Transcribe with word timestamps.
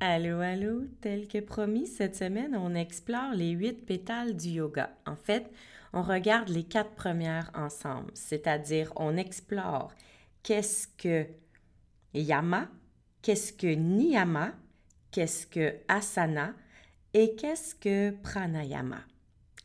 Allô, 0.00 0.38
allô, 0.38 0.84
tel 1.00 1.26
que 1.26 1.40
promis, 1.40 1.88
cette 1.88 2.14
semaine, 2.14 2.54
on 2.54 2.76
explore 2.76 3.32
les 3.34 3.50
huit 3.50 3.84
pétales 3.84 4.36
du 4.36 4.50
yoga. 4.50 4.96
En 5.06 5.16
fait, 5.16 5.50
on 5.92 6.02
regarde 6.02 6.50
les 6.50 6.62
quatre 6.62 6.92
premières 6.92 7.50
ensemble, 7.52 8.12
c'est-à-dire 8.14 8.92
on 8.94 9.16
explore 9.16 9.92
qu'est-ce 10.44 10.86
que 10.86 11.26
yama, 12.14 12.68
qu'est-ce 13.22 13.52
que 13.52 13.74
niyama, 13.74 14.52
qu'est-ce 15.10 15.48
que 15.48 15.74
asana 15.88 16.54
et 17.12 17.34
qu'est-ce 17.34 17.74
que 17.74 18.12
pranayama. 18.22 19.00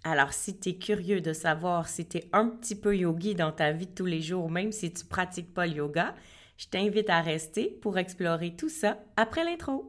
Alors, 0.04 0.34
si 0.34 0.60
tu 0.60 0.70
es 0.70 0.78
curieux 0.78 1.22
de 1.22 1.34
savoir 1.34 1.88
si 1.88 2.08
tu 2.08 2.18
es 2.18 2.30
un 2.34 2.48
petit 2.48 2.76
peu 2.76 2.98
yogi 2.98 3.36
dans 3.36 3.52
ta 3.52 3.72
vie 3.72 3.86
de 3.86 3.94
tous 3.94 4.08
les 4.08 4.22
jours, 4.22 4.50
même 4.50 4.72
si 4.72 4.92
tu 4.92 5.06
pratiques 5.06 5.54
pas 5.54 5.68
le 5.68 5.74
yoga, 5.74 6.16
je 6.58 6.66
t'invite 6.70 7.12
à 7.12 7.22
rester 7.22 7.78
pour 7.84 8.00
explorer 8.00 8.56
tout 8.56 8.70
ça 8.70 8.98
après 9.16 9.44
l'intro. 9.44 9.86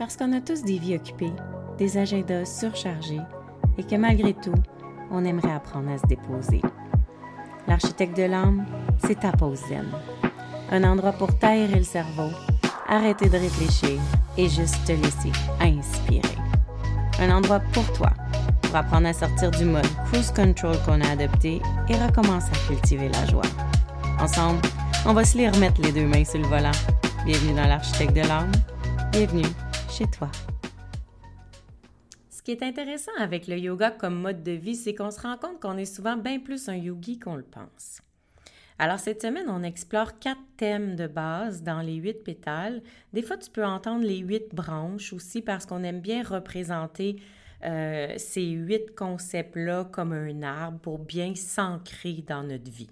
Parce 0.00 0.16
qu'on 0.16 0.32
a 0.32 0.40
tous 0.40 0.62
des 0.62 0.78
vies 0.78 0.96
occupées, 0.96 1.34
des 1.76 1.98
agendas 1.98 2.46
surchargés 2.46 3.20
et 3.76 3.84
que 3.84 3.96
malgré 3.96 4.32
tout, 4.32 4.54
on 5.10 5.26
aimerait 5.26 5.52
apprendre 5.52 5.90
à 5.90 5.98
se 5.98 6.06
déposer. 6.06 6.62
L'architecte 7.68 8.16
de 8.16 8.22
l'âme, 8.22 8.64
c'est 9.04 9.20
ta 9.20 9.30
pause 9.30 9.60
zen. 9.68 9.84
Un 10.70 10.84
endroit 10.84 11.12
pour 11.12 11.38
taire 11.38 11.68
le 11.76 11.82
cerveau, 11.82 12.30
arrêter 12.88 13.28
de 13.28 13.36
réfléchir 13.36 14.00
et 14.38 14.48
juste 14.48 14.82
te 14.86 14.92
laisser 14.92 15.32
inspirer. 15.60 16.38
Un 17.20 17.30
endroit 17.30 17.60
pour 17.74 17.92
toi, 17.92 18.12
pour 18.62 18.74
apprendre 18.76 19.06
à 19.06 19.12
sortir 19.12 19.50
du 19.50 19.66
mode 19.66 19.86
cruise 20.06 20.30
control 20.30 20.76
qu'on 20.86 21.02
a 21.02 21.10
adopté 21.10 21.60
et 21.90 21.96
recommencer 21.96 22.48
à 22.54 22.68
cultiver 22.68 23.10
la 23.10 23.26
joie. 23.26 23.42
Ensemble, 24.18 24.62
on 25.04 25.12
va 25.12 25.26
se 25.26 25.36
les 25.36 25.50
remettre 25.50 25.82
les 25.82 25.92
deux 25.92 26.06
mains 26.06 26.24
sur 26.24 26.40
le 26.40 26.46
volant. 26.46 26.72
Bienvenue 27.26 27.54
dans 27.54 27.68
l'architecte 27.68 28.14
de 28.14 28.22
l'âme. 28.22 28.50
Bienvenue 29.12 29.44
chez 30.00 30.10
toi. 30.10 30.30
Ce 32.30 32.42
qui 32.42 32.52
est 32.52 32.62
intéressant 32.62 33.12
avec 33.18 33.46
le 33.46 33.58
yoga 33.58 33.90
comme 33.90 34.14
mode 34.14 34.42
de 34.42 34.52
vie, 34.52 34.74
c'est 34.74 34.94
qu'on 34.94 35.10
se 35.10 35.20
rend 35.20 35.36
compte 35.36 35.60
qu'on 35.60 35.76
est 35.76 35.84
souvent 35.84 36.16
bien 36.16 36.38
plus 36.38 36.70
un 36.70 36.76
yogi 36.76 37.18
qu'on 37.18 37.36
le 37.36 37.42
pense. 37.42 38.00
Alors 38.78 38.98
cette 38.98 39.20
semaine, 39.20 39.48
on 39.48 39.62
explore 39.62 40.18
quatre 40.18 40.40
thèmes 40.56 40.96
de 40.96 41.06
base 41.06 41.62
dans 41.62 41.82
les 41.82 41.96
huit 41.96 42.24
pétales. 42.24 42.82
Des 43.12 43.20
fois, 43.20 43.36
tu 43.36 43.50
peux 43.50 43.64
entendre 43.64 44.04
les 44.06 44.18
huit 44.18 44.54
branches 44.54 45.12
aussi 45.12 45.42
parce 45.42 45.66
qu'on 45.66 45.82
aime 45.82 46.00
bien 46.00 46.22
représenter 46.22 47.16
euh, 47.64 48.14
ces 48.16 48.46
huit 48.46 48.94
concepts-là 48.96 49.84
comme 49.92 50.14
un 50.14 50.42
arbre 50.42 50.78
pour 50.78 50.98
bien 50.98 51.34
s'ancrer 51.34 52.24
dans 52.26 52.42
notre 52.42 52.70
vie. 52.70 52.88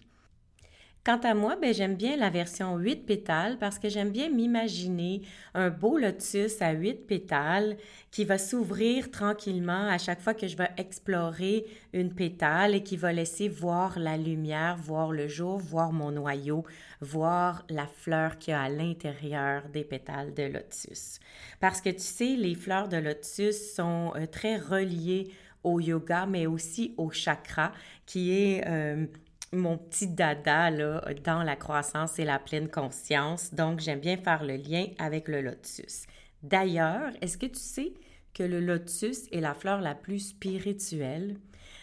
Quant 1.04 1.18
à 1.18 1.32
moi, 1.32 1.56
ben, 1.56 1.72
j'aime 1.72 1.94
bien 1.94 2.16
la 2.16 2.28
version 2.28 2.76
8 2.76 3.06
pétales 3.06 3.58
parce 3.58 3.78
que 3.78 3.88
j'aime 3.88 4.10
bien 4.10 4.28
m'imaginer 4.28 5.22
un 5.54 5.70
beau 5.70 5.96
lotus 5.96 6.60
à 6.60 6.72
8 6.72 7.06
pétales 7.06 7.76
qui 8.10 8.24
va 8.24 8.36
s'ouvrir 8.36 9.10
tranquillement 9.10 9.88
à 9.88 9.96
chaque 9.96 10.20
fois 10.20 10.34
que 10.34 10.46
je 10.46 10.56
vais 10.56 10.68
explorer 10.76 11.64
une 11.92 12.12
pétale 12.12 12.74
et 12.74 12.82
qui 12.82 12.96
va 12.96 13.12
laisser 13.12 13.48
voir 13.48 13.98
la 13.98 14.16
lumière, 14.16 14.76
voir 14.76 15.12
le 15.12 15.28
jour, 15.28 15.58
voir 15.58 15.92
mon 15.92 16.10
noyau, 16.10 16.64
voir 17.00 17.64
la 17.70 17.86
fleur 17.86 18.38
qu'il 18.38 18.52
y 18.52 18.54
a 18.54 18.62
à 18.62 18.68
l'intérieur 18.68 19.68
des 19.72 19.84
pétales 19.84 20.34
de 20.34 20.42
lotus. 20.42 21.20
Parce 21.60 21.80
que 21.80 21.90
tu 21.90 22.00
sais, 22.00 22.36
les 22.36 22.54
fleurs 22.54 22.88
de 22.88 22.98
lotus 22.98 23.74
sont 23.74 24.12
euh, 24.16 24.26
très 24.26 24.56
reliées 24.56 25.30
au 25.64 25.80
yoga, 25.80 26.26
mais 26.26 26.46
aussi 26.46 26.94
au 26.96 27.10
chakra, 27.10 27.72
qui 28.06 28.32
est 28.32 28.66
euh, 28.66 29.06
mon 29.52 29.78
petit 29.78 30.08
dada 30.08 30.70
là, 30.70 31.02
dans 31.24 31.42
la 31.42 31.56
croissance 31.56 32.18
et 32.18 32.24
la 32.24 32.38
pleine 32.38 32.68
conscience. 32.68 33.54
Donc, 33.54 33.80
j'aime 33.80 34.00
bien 34.00 34.16
faire 34.16 34.44
le 34.44 34.56
lien 34.56 34.86
avec 34.98 35.28
le 35.28 35.40
lotus. 35.40 36.06
D'ailleurs, 36.42 37.12
est-ce 37.20 37.38
que 37.38 37.46
tu 37.46 37.58
sais 37.58 37.94
que 38.34 38.42
le 38.42 38.60
lotus 38.60 39.26
est 39.32 39.40
la 39.40 39.54
fleur 39.54 39.80
la 39.80 39.94
plus 39.94 40.30
spirituelle? 40.30 41.36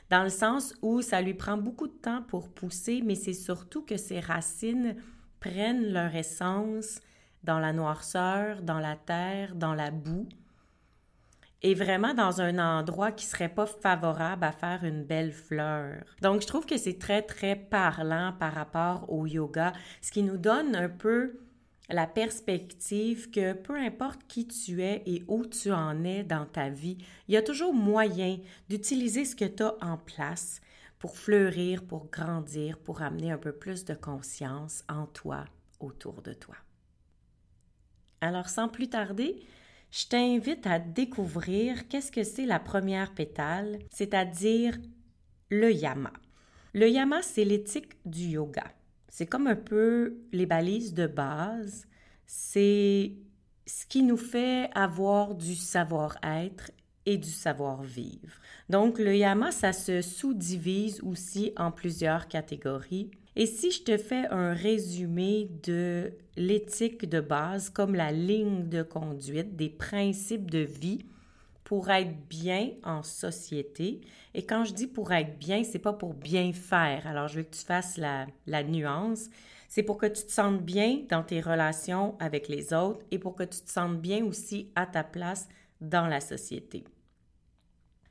Dans 0.10 0.24
le 0.24 0.30
sens 0.30 0.74
où 0.82 1.02
ça 1.02 1.22
lui 1.22 1.34
prend 1.34 1.58
beaucoup 1.58 1.88
de 1.88 1.94
temps 1.94 2.22
pour 2.22 2.50
pousser, 2.50 3.02
mais 3.04 3.16
c'est 3.16 3.34
surtout 3.34 3.84
que 3.84 3.98
ses 3.98 4.20
racines 4.20 4.96
prennent 5.40 5.92
leur 5.92 6.16
essence 6.16 7.00
dans 7.44 7.59
la 7.59 7.74
noirceur, 7.74 8.62
dans 8.62 8.80
la 8.80 8.96
terre, 8.96 9.56
dans 9.56 9.74
la 9.74 9.92
boue 9.92 10.28
et 11.66 11.74
vraiment 11.74 12.14
dans 12.14 12.42
un 12.42 12.59
endroit 12.59 13.12
qui 13.12 13.26
serait 13.26 13.50
pas 13.50 13.66
favorable 13.66 14.44
à 14.44 14.52
faire 14.52 14.84
une 14.84 15.03
belle 15.03 15.31
fleur. 15.31 16.03
Donc, 16.22 16.44
je 16.44 16.46
trouve 16.46 16.68
que 16.68 16.78
c'est 16.78 17.00
très, 17.00 17.24
très 17.24 17.56
parlant 17.56 18.34
par 18.40 18.53
rapport 18.53 19.12
au 19.12 19.26
yoga, 19.26 19.74
ce 20.00 20.12
qui 20.12 20.22
nous 20.22 20.38
donne 20.38 20.75
un 20.75 20.90
peu 20.90 21.40
la 21.90 22.06
perspective 22.06 23.31
que 23.31 23.54
peu 23.54 23.75
importe 23.78 24.22
qui 24.28 24.48
tu 24.48 24.84
es 24.84 25.02
et 25.08 25.24
où 25.28 25.44
tu 25.44 25.72
en 25.72 26.04
es 26.04 26.24
dans 26.24 26.46
ta 26.46 26.70
vie, 26.70 27.00
il 27.28 27.34
y 27.34 27.38
a 27.38 27.42
toujours 27.42 27.74
moyen 27.74 28.38
d'utiliser 28.70 29.25
ce 29.25 29.36
que 29.36 29.46
tu 29.46 29.64
as 29.64 29.74
en 29.81 29.98
place 29.98 30.62
pour 31.00 31.18
fleurir, 31.18 31.84
pour 31.84 32.12
grandir, 32.12 32.78
pour 32.78 33.02
amener 33.02 33.31
un 33.31 33.40
peu 33.40 33.54
plus 33.54 33.86
de 33.86 33.96
conscience 33.96 34.84
en 34.88 35.08
toi, 35.08 35.46
autour 35.80 36.22
de 36.22 36.34
toi. 36.34 36.58
Alors, 38.22 38.50
sans 38.50 38.70
plus 38.70 38.88
tarder, 38.88 39.44
je 39.95 40.07
t'invite 40.07 40.67
à 40.67 40.78
découvrir 40.78 41.88
qu'est-ce 41.88 42.11
que 42.11 42.23
c'est 42.23 42.45
la 42.45 42.59
première 42.59 43.13
pétale, 43.13 43.79
c'est-à-dire 43.91 44.78
le 45.50 45.72
yama. 45.72 46.11
Le 46.73 46.89
yama, 46.89 47.22
c'est 47.22 47.45
l'éthique 47.45 47.94
du 48.06 48.25
yoga. 48.31 48.66
C'est 49.07 49.25
comme 49.25 49.47
un 49.47 49.56
peu 49.56 50.17
les 50.33 50.45
balises 50.45 50.94
de 50.94 51.07
base. 51.07 51.88
C'est 52.25 53.13
ce 53.66 53.85
qui 53.85 54.03
nous 54.03 54.17
fait 54.17 54.69
avoir 54.75 55.33
du 55.33 55.56
savoir-être 55.56 56.72
et 57.06 57.17
du 57.17 57.31
savoir-vivre. 57.31 58.33
Donc, 58.67 59.00
le 59.00 59.16
yama, 59.16 59.53
ça 59.53 59.72
se 59.72 60.01
sous-divise 60.01 61.00
aussi 61.03 61.53
en 61.56 61.72
plusieurs 61.72 62.27
catégories. 62.27 63.12
Et 63.35 63.46
si 63.46 63.72
je 63.72 63.84
te 63.84 63.97
fais 63.97 64.28
un 64.29 64.53
résumé 64.53 65.50
de 65.63 66.13
l'éthique 66.38 67.09
de 67.09 67.19
base 67.19 67.69
comme 67.69 67.94
la 67.94 68.12
ligne 68.12 68.69
de 68.69 68.81
conduite, 68.81 69.56
des 69.56 69.69
principes 69.69 70.50
de 70.50 70.59
vie 70.59 71.06
pour 71.66 71.90
être 71.90 72.16
bien 72.29 72.72
en 72.84 73.03
société. 73.03 74.00
Et 74.34 74.45
quand 74.45 74.63
je 74.63 74.74
dis 74.74 74.88
pour 74.88 75.12
être 75.12 75.38
bien, 75.38 75.63
c'est 75.63 75.79
pas 75.79 75.94
pour 75.94 76.13
bien 76.13 76.53
faire. 76.53 77.06
Alors, 77.07 77.28
je 77.28 77.38
veux 77.38 77.44
que 77.44 77.56
tu 77.56 77.66
fasses 77.66 77.97
la, 77.97 78.28
la 78.45 78.63
nuance. 78.63 79.29
C'est 79.68 79.84
pour 79.84 79.97
que 79.97 80.06
tu 80.06 80.24
te 80.24 80.31
sentes 80.31 80.62
bien 80.62 81.01
dans 81.09 81.24
tes 81.24 81.41
relations 81.41 82.16
avec 82.19 82.47
les 82.47 82.72
autres 82.72 83.03
et 83.12 83.19
pour 83.19 83.35
que 83.35 83.44
tu 83.44 83.59
te 83.59 83.69
sentes 83.69 84.00
bien 84.00 84.24
aussi 84.24 84.72
à 84.75 84.85
ta 84.85 85.03
place 85.03 85.50
dans 85.81 86.07
la 86.07 86.22
société. 86.22 86.85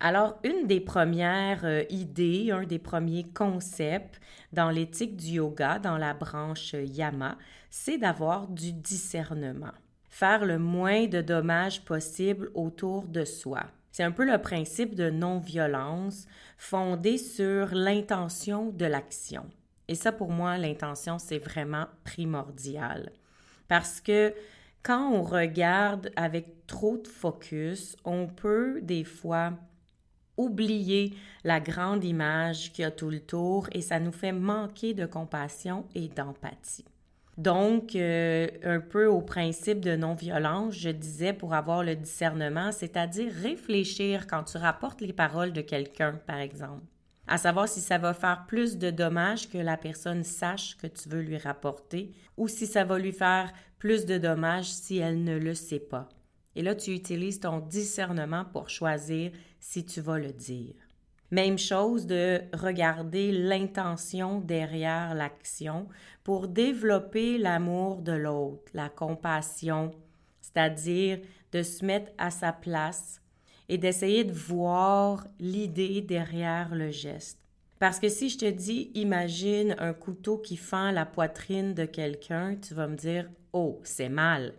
Alors, 0.01 0.39
une 0.45 0.67
des 0.67 0.81
premières 0.81 1.65
euh, 1.65 1.85
idées, 1.89 2.51
un 2.51 2.65
des 2.65 2.79
premiers 2.79 3.25
concepts 3.25 4.21
dans 4.53 4.71
l'éthique 4.71 5.17
du 5.17 5.35
yoga, 5.35 5.79
dans 5.79 5.99
la 5.99 6.15
branche 6.15 6.75
Yama, 6.75 7.39
c'est 7.71 7.99
d'avoir 7.99 8.49
du 8.49 8.73
discernement. 8.73 9.73
Faire 10.11 10.45
le 10.45 10.59
moins 10.59 11.07
de 11.07 11.21
dommages 11.21 11.85
possible 11.85 12.51
autour 12.55 13.05
de 13.05 13.25
soi. 13.25 13.65
C'est 13.91 14.03
un 14.03 14.11
peu 14.11 14.25
le 14.25 14.39
principe 14.39 14.95
de 14.95 15.11
non-violence 15.11 16.27
fondé 16.59 17.17
sur 17.17 17.75
l'intention 17.75 18.71
de 18.71 18.87
l'action. 18.87 19.47
Et 19.87 19.95
ça, 19.95 20.13
pour 20.13 20.31
moi, 20.31 20.59
l'intention, 20.59 21.19
c'est 21.19 21.39
vraiment 21.39 21.87
primordial. 22.05 23.13
Parce 23.69 24.01
que 24.01 24.35
quand 24.83 25.11
on 25.13 25.23
regarde 25.23 26.11
avec 26.17 26.67
trop 26.67 26.97
de 26.97 27.09
focus, 27.09 27.97
on 28.05 28.27
peut 28.27 28.81
des 28.83 29.05
fois 29.05 29.53
oublier 30.37 31.15
la 31.45 31.61
grande 31.61 32.05
image 32.05 32.73
qui 32.73 32.83
a 32.83 32.91
tout 32.91 33.11
le 33.11 33.21
tour 33.21 33.69
et 33.73 33.81
ça 33.81 34.01
nous 34.01 34.13
fait 34.13 34.33
manquer 34.33 34.95
de 34.95 35.07
compassion 35.07 35.85
et 35.95 36.09
d'empathie. 36.09 36.85
Donc, 37.37 37.97
euh, 37.97 38.47
un 38.63 38.81
peu 38.81 39.07
au 39.07 39.21
principe 39.21 39.81
de 39.81 39.97
non-violence, 39.97 40.75
je 40.75 40.91
disais 40.91 41.33
pour 41.33 41.55
avoir 41.55 41.83
le 41.83 41.97
discernement, 41.97 42.71
c'est-à-dire 42.71 43.33
réfléchir 43.33 44.27
quand 44.29 44.45
tu 44.45 44.57
rapportes 44.57 45.01
les 45.01 45.13
paroles 45.13 45.53
de 45.53 45.61
quelqu'un, 45.61 46.13
par 46.27 46.39
exemple, 46.39 46.85
à 47.27 47.39
savoir 47.39 47.69
si 47.69 47.81
ça 47.81 47.99
va 47.99 48.15
faire 48.15 48.45
plus 48.47 48.79
de 48.79 48.91
dommages 48.91 49.49
que 49.49 49.59
la 49.59 49.77
personne 49.77 50.23
sache 50.23 50.77
que 50.77 50.87
tu 50.87 51.09
veux 51.09 51.23
lui 51.23 51.39
rapporter 51.39 52.13
ou 52.37 52.47
si 52.47 52.67
ça 52.67 52.85
va 52.85 52.99
lui 52.99 53.13
faire 53.13 53.53
plus 53.79 54.07
de 54.07 54.17
dommages 54.17 54.71
si 54.71 54.99
elle 54.99 55.25
ne 55.25 55.37
le 55.37 55.55
sait 55.55 55.81
pas. 55.81 56.09
Et 56.57 56.63
là, 56.63 56.75
tu 56.75 56.93
utilises 56.93 57.41
ton 57.41 57.61
discernement 57.61 58.45
pour 58.45 58.71
choisir 58.71 59.33
si 59.61 59.85
tu 59.85 60.01
vas 60.01 60.19
le 60.19 60.33
dire. 60.33 60.75
Même 61.31 61.59
chose 61.59 62.07
de 62.07 62.43
regarder 62.53 63.33
l'intention 63.33 64.41
derrière 64.41 65.15
l'action 65.15 65.89
pour 66.23 66.49
développer 66.49 67.39
l'amour 67.39 68.03
de 68.03 68.13
l'autre, 68.13 68.71
la 68.73 68.89
compassion, 68.89 69.91
c'est-à-dire 70.41 71.19
de 71.53 71.63
se 71.63 71.85
mettre 71.85 72.13
à 72.19 72.31
sa 72.31 72.53
place 72.53 73.21
et 73.69 73.79
d'essayer 73.79 74.25
de 74.25 74.33
voir 74.33 75.27
l'idée 75.41 76.03
derrière 76.03 76.75
le 76.75 76.91
geste. 76.91 77.39
Parce 77.79 77.99
que 77.99 78.09
si 78.09 78.29
je 78.29 78.39
te 78.39 78.51
dis, 78.51 78.91
imagine 78.95 79.75
un 79.79 79.93
couteau 79.93 80.39
qui 80.39 80.57
fend 80.57 80.91
la 80.91 81.07
poitrine 81.07 81.75
de 81.75 81.85
quelqu'un, 81.85 82.57
tu 82.57 82.75
vas 82.75 82.87
me 82.87 82.97
dire, 82.97 83.29
oh, 83.53 83.81
c'est 83.85 84.09
mal. 84.09 84.55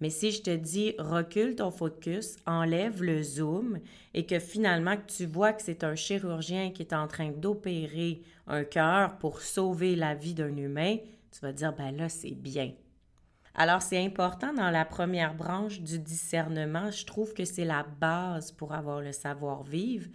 Mais 0.00 0.10
si 0.10 0.30
je 0.30 0.42
te 0.42 0.54
dis 0.54 0.94
recule 0.98 1.56
ton 1.56 1.70
focus, 1.70 2.36
enlève 2.46 3.02
le 3.02 3.22
zoom 3.22 3.80
et 4.14 4.26
que 4.26 4.38
finalement 4.38 4.96
tu 5.06 5.26
vois 5.26 5.52
que 5.52 5.62
c'est 5.62 5.82
un 5.82 5.96
chirurgien 5.96 6.70
qui 6.70 6.82
est 6.82 6.92
en 6.92 7.08
train 7.08 7.30
d'opérer 7.30 8.22
un 8.46 8.64
cœur 8.64 9.18
pour 9.18 9.40
sauver 9.40 9.96
la 9.96 10.14
vie 10.14 10.34
d'un 10.34 10.56
humain, 10.56 10.96
tu 11.32 11.40
vas 11.40 11.52
dire 11.52 11.74
ben 11.74 11.96
là 11.96 12.08
c'est 12.08 12.34
bien. 12.34 12.72
Alors 13.54 13.82
c'est 13.82 14.04
important 14.04 14.52
dans 14.52 14.70
la 14.70 14.84
première 14.84 15.34
branche 15.34 15.80
du 15.80 15.98
discernement, 15.98 16.92
je 16.92 17.04
trouve 17.04 17.34
que 17.34 17.44
c'est 17.44 17.64
la 17.64 17.82
base 17.82 18.52
pour 18.52 18.72
avoir 18.72 19.00
le 19.00 19.12
savoir-vivre 19.12 20.08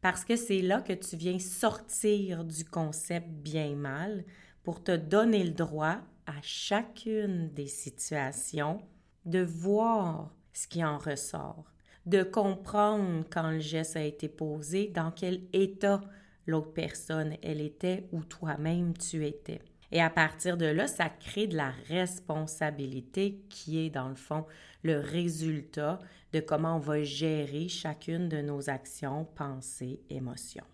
parce 0.00 0.24
que 0.24 0.36
c'est 0.36 0.62
là 0.62 0.80
que 0.80 0.92
tu 0.92 1.16
viens 1.16 1.38
sortir 1.38 2.44
du 2.44 2.64
concept 2.64 3.28
bien-mal 3.28 4.24
pour 4.62 4.82
te 4.82 4.96
donner 4.96 5.44
le 5.44 5.52
droit 5.52 5.98
à 6.26 6.34
chacune 6.42 7.50
des 7.54 7.66
situations 7.66 8.80
de 9.24 9.40
voir 9.40 10.30
ce 10.52 10.66
qui 10.66 10.84
en 10.84 10.98
ressort, 10.98 11.64
de 12.06 12.22
comprendre 12.22 13.24
quand 13.30 13.50
le 13.50 13.60
geste 13.60 13.96
a 13.96 14.02
été 14.02 14.28
posé, 14.28 14.88
dans 14.88 15.10
quel 15.10 15.42
état 15.52 16.00
l'autre 16.46 16.72
personne 16.72 17.36
elle 17.42 17.60
était 17.60 18.08
ou 18.12 18.22
toi-même 18.24 18.96
tu 18.96 19.26
étais. 19.26 19.60
Et 19.90 20.02
à 20.02 20.10
partir 20.10 20.56
de 20.56 20.66
là, 20.66 20.86
ça 20.86 21.08
crée 21.08 21.46
de 21.46 21.56
la 21.56 21.72
responsabilité 21.88 23.42
qui 23.48 23.78
est 23.78 23.90
dans 23.90 24.08
le 24.08 24.16
fond 24.16 24.44
le 24.82 25.00
résultat 25.00 25.98
de 26.32 26.40
comment 26.40 26.76
on 26.76 26.80
va 26.80 27.02
gérer 27.02 27.68
chacune 27.68 28.28
de 28.28 28.42
nos 28.42 28.68
actions, 28.68 29.24
pensées, 29.34 30.00
émotions. 30.10 30.64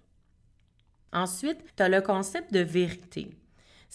Ensuite, 1.13 1.65
tu 1.77 1.83
as 1.83 1.89
le 1.89 2.01
concept 2.01 2.53
de 2.53 2.61
vérité 2.61 3.31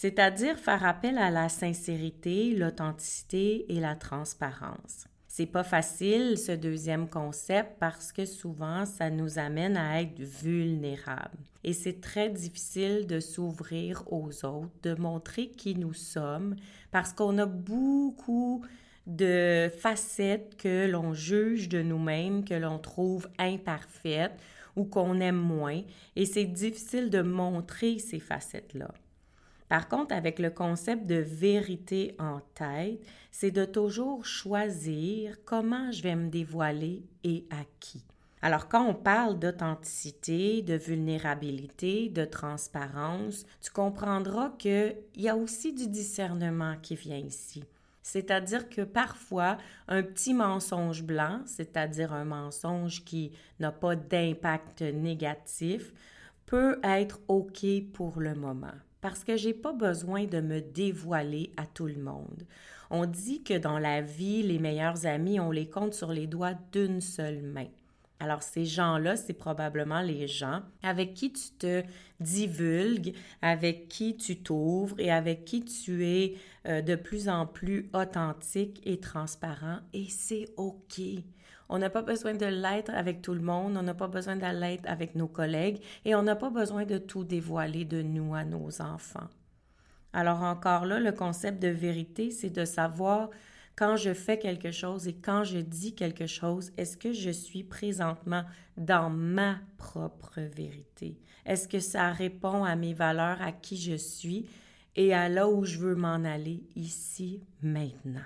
c'est-à-dire 0.02 0.58
faire 0.58 0.86
appel 0.86 1.18
à 1.18 1.30
la 1.30 1.50
sincérité, 1.50 2.56
l'authenticité 2.56 3.66
et 3.68 3.82
la 3.82 3.96
transparence. 3.96 5.10
C'est 5.28 5.46
pas 5.46 5.66
facile 5.66 6.38
ce 6.38 6.54
deuxième 6.54 7.10
concept 7.10 7.72
parce 7.82 8.14
que 8.14 8.24
souvent 8.24 8.86
ça 8.86 9.10
nous 9.10 9.40
amène 9.40 9.76
à 9.76 10.02
être 10.02 10.22
vulnérables 10.22 11.44
et 11.66 11.74
c'est 11.74 12.00
très 12.00 12.30
difficile 12.30 13.08
de 13.08 13.20
s'ouvrir 13.20 14.04
aux 14.10 14.46
autres, 14.46 14.72
de 14.84 14.96
montrer 14.96 15.50
qui 15.50 15.76
nous 15.76 15.94
sommes 15.94 16.56
parce 16.92 17.12
qu'on 17.12 17.38
a 17.38 17.46
beaucoup 17.46 18.64
de 19.06 19.70
facettes 19.82 20.56
que 20.56 20.90
l'on 20.90 21.14
juge 21.14 21.68
de 21.68 21.82
nous-mêmes, 21.82 22.46
que 22.46 22.54
l'on 22.54 22.80
trouve 22.80 23.28
imparfaites 23.38 24.40
ou 24.78 24.86
qu'on 24.86 25.20
aime 25.20 25.36
moins 25.36 25.82
et 26.16 26.26
c'est 26.26 26.46
difficile 26.46 27.10
de 27.10 27.22
montrer 27.22 28.00
ces 28.00 28.22
facettes-là. 28.22 28.94
Par 29.70 29.88
contre, 29.88 30.16
avec 30.16 30.40
le 30.40 30.50
concept 30.50 31.06
de 31.06 31.16
vérité 31.16 32.16
en 32.18 32.42
tête, 32.56 33.00
c'est 33.32 33.52
de 33.52 33.66
toujours 33.66 34.26
choisir 34.26 35.38
comment 35.46 35.92
je 35.92 36.02
vais 36.02 36.16
me 36.16 36.30
dévoiler 36.30 37.04
et 37.24 37.46
à 37.52 37.64
qui. 37.80 38.04
Alors, 38.42 38.68
quand 38.68 38.84
on 38.84 38.96
parle 38.96 39.38
d'authenticité, 39.38 40.64
de 40.64 40.74
vulnérabilité, 40.74 42.10
de 42.10 42.26
transparence, 42.26 43.46
tu 43.62 43.70
comprendras 43.70 44.50
qu'il 44.58 44.98
y 45.18 45.30
a 45.30 45.36
aussi 45.36 45.72
du 45.72 45.88
discernement 45.88 46.76
qui 46.82 46.96
vient 46.96 47.18
ici. 47.18 47.64
C'est-à-dire 48.02 48.70
que 48.70 48.82
parfois, 48.82 49.58
un 49.88 50.02
petit 50.02 50.34
mensonge 50.34 51.04
blanc, 51.04 51.42
c'est-à-dire 51.46 52.12
un 52.12 52.26
mensonge 52.26 53.04
qui 53.04 53.34
n'a 53.60 53.72
pas 53.72 53.96
d'impact 53.96 54.82
négatif, 54.82 55.94
peut 56.48 56.80
être 56.82 57.20
OK 57.28 57.66
pour 57.94 58.20
le 58.20 58.34
moment 58.34 58.74
parce 59.02 59.24
que 59.24 59.38
j'ai 59.38 59.54
pas 59.54 59.74
besoin 59.74 60.26
de 60.26 60.42
me 60.42 60.62
dévoiler 60.62 61.52
à 61.58 61.66
tout 61.66 61.88
le 61.88 62.02
monde. 62.02 62.44
On 62.90 63.06
dit 63.06 63.44
que 63.44 63.58
dans 63.58 63.80
la 63.80 64.02
vie, 64.02 64.44
les 64.44 64.60
meilleurs 64.60 65.06
amis, 65.06 65.40
on 65.40 65.52
les 65.52 65.70
compte 65.70 65.94
sur 65.94 66.12
les 66.12 66.28
doigts 66.28 66.56
d'une 66.72 67.02
seule 67.02 67.42
main. 67.42 67.68
Alors 68.20 68.44
ces 68.44 68.66
gens-là, 68.66 69.16
c'est 69.16 69.34
probablement 69.34 70.02
les 70.02 70.28
gens 70.28 70.62
avec 70.84 71.14
qui 71.14 71.32
tu 71.32 71.52
te 71.58 71.84
divulgues, 72.20 73.14
avec 73.42 73.88
qui 73.88 74.18
tu 74.18 74.42
t'ouvres 74.42 75.00
et 75.00 75.10
avec 75.10 75.46
qui 75.46 75.64
tu 75.64 76.06
es 76.06 76.36
euh, 76.68 76.82
de 76.82 76.96
plus 76.96 77.30
en 77.30 77.46
plus 77.46 77.90
authentique 77.94 78.82
et 78.86 79.00
transparent 79.00 79.80
et 79.94 80.06
c'est 80.10 80.50
OK. 80.58 81.00
On 81.70 81.78
n'a 81.78 81.90
pas 81.92 82.02
besoin 82.02 82.34
de 82.34 82.48
l'être 82.48 82.92
avec 82.94 83.22
tout 83.22 83.34
le 83.34 83.42
monde, 83.42 83.78
on 83.78 83.84
n'a 83.84 83.94
pas 83.94 84.08
besoin 84.08 84.36
de 84.36 84.60
l'être 84.60 84.90
avec 84.90 85.14
nos 85.16 85.28
collègues 85.28 85.82
et 86.04 86.16
on 86.16 86.24
n'a 86.24 86.36
pas 86.36 86.50
besoin 86.50 86.84
de 86.84 86.98
tout 86.98 87.24
dévoiler 87.24 87.86
de 87.86 88.02
nous 88.02 88.34
à 88.34 88.44
nos 88.44 88.82
enfants. 88.82 89.30
Alors 90.12 90.42
encore 90.42 90.86
là, 90.86 91.00
le 91.00 91.12
concept 91.12 91.62
de 91.62 91.68
vérité, 91.68 92.32
c'est 92.32 92.50
de 92.50 92.66
savoir 92.66 93.30
quand 93.76 93.96
je 93.96 94.14
fais 94.14 94.40
quelque 94.40 94.72
chose 94.72 95.08
et 95.08 95.14
quand 95.14 95.44
je 95.44 95.60
dis 95.60 95.94
quelque 95.94 96.26
chose, 96.26 96.72
est-ce 96.76 96.98
que 96.98 97.14
je 97.14 97.30
suis 97.30 97.64
présentement 97.64 98.44
dans 98.76 99.10
ma 99.10 99.60
propre 99.78 100.42
vérité? 100.42 101.20
Est-ce 101.46 101.68
que 101.68 101.80
ça 101.80 102.12
répond 102.12 102.64
à 102.64 102.76
mes 102.76 102.94
valeurs, 102.94 103.42
à 103.42 103.52
qui 103.52 103.78
je 103.78 103.96
suis 103.96 104.50
et 104.96 105.14
à 105.14 105.30
là 105.30 105.48
où 105.48 105.64
je 105.64 105.78
veux 105.78 105.96
m'en 105.96 106.26
aller 106.26 106.64
ici, 106.76 107.44
maintenant? 107.62 108.26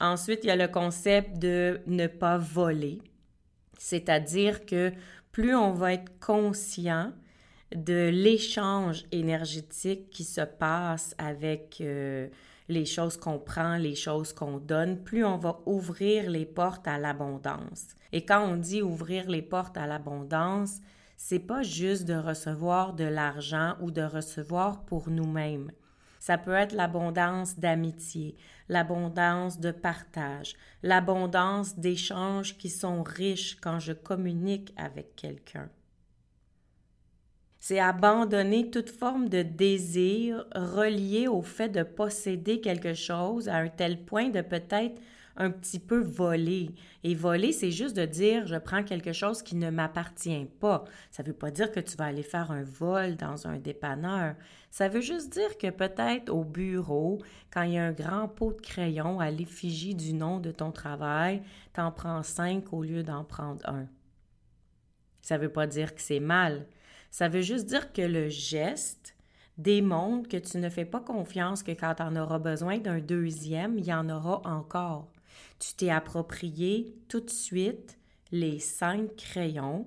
Ensuite, 0.00 0.40
il 0.42 0.48
y 0.48 0.50
a 0.50 0.56
le 0.56 0.68
concept 0.68 1.38
de 1.38 1.80
ne 1.86 2.06
pas 2.06 2.36
voler, 2.38 3.00
c'est-à-dire 3.78 4.66
que 4.66 4.92
plus 5.32 5.54
on 5.54 5.72
va 5.72 5.94
être 5.94 6.18
conscient 6.20 7.12
de 7.74 8.08
l'échange 8.12 9.04
énergétique 9.12 10.10
qui 10.10 10.24
se 10.24 10.42
passe 10.42 11.14
avec 11.18 11.78
euh, 11.80 12.28
les 12.68 12.84
choses 12.84 13.16
qu'on 13.16 13.38
prend, 13.38 13.76
les 13.76 13.94
choses 13.94 14.32
qu'on 14.32 14.58
donne, 14.58 15.02
plus 15.02 15.24
on 15.24 15.36
va 15.36 15.60
ouvrir 15.66 16.30
les 16.30 16.46
portes 16.46 16.86
à 16.86 16.98
l'abondance. 16.98 17.88
Et 18.12 18.24
quand 18.24 18.46
on 18.46 18.56
dit 18.56 18.82
ouvrir 18.82 19.28
les 19.28 19.42
portes 19.42 19.76
à 19.76 19.86
l'abondance, 19.86 20.78
c'est 21.16 21.40
pas 21.40 21.62
juste 21.62 22.04
de 22.04 22.14
recevoir 22.14 22.94
de 22.94 23.04
l'argent 23.04 23.74
ou 23.80 23.90
de 23.90 24.02
recevoir 24.02 24.84
pour 24.84 25.10
nous-mêmes. 25.10 25.70
Ça 26.24 26.38
peut 26.38 26.54
être 26.54 26.72
l'abondance 26.72 27.58
d'amitié, 27.58 28.34
l'abondance 28.70 29.60
de 29.60 29.70
partage, 29.72 30.54
l'abondance 30.82 31.78
d'échanges 31.78 32.56
qui 32.56 32.70
sont 32.70 33.02
riches 33.02 33.58
quand 33.60 33.78
je 33.78 33.92
communique 33.92 34.72
avec 34.78 35.16
quelqu'un. 35.16 35.68
C'est 37.58 37.78
abandonner 37.78 38.70
toute 38.70 38.88
forme 38.88 39.28
de 39.28 39.42
désir 39.42 40.46
relié 40.54 41.28
au 41.28 41.42
fait 41.42 41.68
de 41.68 41.82
posséder 41.82 42.62
quelque 42.62 42.94
chose 42.94 43.50
à 43.50 43.56
un 43.56 43.68
tel 43.68 44.02
point 44.02 44.30
de 44.30 44.40
peut-être 44.40 45.02
un 45.36 45.50
petit 45.50 45.78
peu 45.78 46.00
voler. 46.00 46.70
Et 47.02 47.14
voler, 47.14 47.52
c'est 47.52 47.70
juste 47.70 47.96
de 47.96 48.04
dire 48.04 48.46
je 48.46 48.56
prends 48.56 48.82
quelque 48.82 49.12
chose 49.12 49.42
qui 49.42 49.56
ne 49.56 49.70
m'appartient 49.70 50.46
pas. 50.60 50.84
Ça 51.10 51.22
ne 51.22 51.28
veut 51.28 51.34
pas 51.34 51.50
dire 51.50 51.70
que 51.72 51.80
tu 51.80 51.96
vas 51.96 52.06
aller 52.06 52.22
faire 52.22 52.50
un 52.50 52.62
vol 52.62 53.16
dans 53.16 53.46
un 53.46 53.58
dépanneur. 53.58 54.34
Ça 54.70 54.88
veut 54.88 55.00
juste 55.00 55.32
dire 55.32 55.56
que 55.58 55.70
peut-être 55.70 56.30
au 56.30 56.44
bureau, 56.44 57.20
quand 57.52 57.62
il 57.62 57.72
y 57.72 57.78
a 57.78 57.84
un 57.84 57.92
grand 57.92 58.28
pot 58.28 58.52
de 58.52 58.60
crayon 58.60 59.20
à 59.20 59.30
l'effigie 59.30 59.94
du 59.94 60.12
nom 60.12 60.40
de 60.40 60.50
ton 60.50 60.72
travail, 60.72 61.42
tu 61.74 61.80
en 61.80 61.92
prends 61.92 62.22
cinq 62.22 62.72
au 62.72 62.82
lieu 62.82 63.02
d'en 63.02 63.24
prendre 63.24 63.68
un. 63.68 63.86
Ça 65.22 65.38
ne 65.38 65.42
veut 65.42 65.52
pas 65.52 65.66
dire 65.66 65.94
que 65.94 66.02
c'est 66.02 66.20
mal. 66.20 66.66
Ça 67.10 67.28
veut 67.28 67.42
juste 67.42 67.66
dire 67.66 67.92
que 67.92 68.02
le 68.02 68.28
geste 68.28 69.16
démontre 69.56 70.28
que 70.28 70.36
tu 70.36 70.58
ne 70.58 70.68
fais 70.68 70.84
pas 70.84 71.00
confiance 71.00 71.62
que 71.62 71.70
quand 71.70 71.94
tu 71.94 72.02
en 72.02 72.16
auras 72.16 72.38
besoin 72.38 72.78
d'un 72.78 72.98
deuxième, 72.98 73.78
il 73.78 73.86
y 73.86 73.94
en 73.94 74.10
aura 74.10 74.42
encore. 74.44 75.13
Tu 75.58 75.74
t'es 75.74 75.90
approprié 75.90 76.94
tout 77.08 77.20
de 77.20 77.30
suite 77.30 77.98
les 78.32 78.58
cinq 78.58 79.16
crayons 79.16 79.86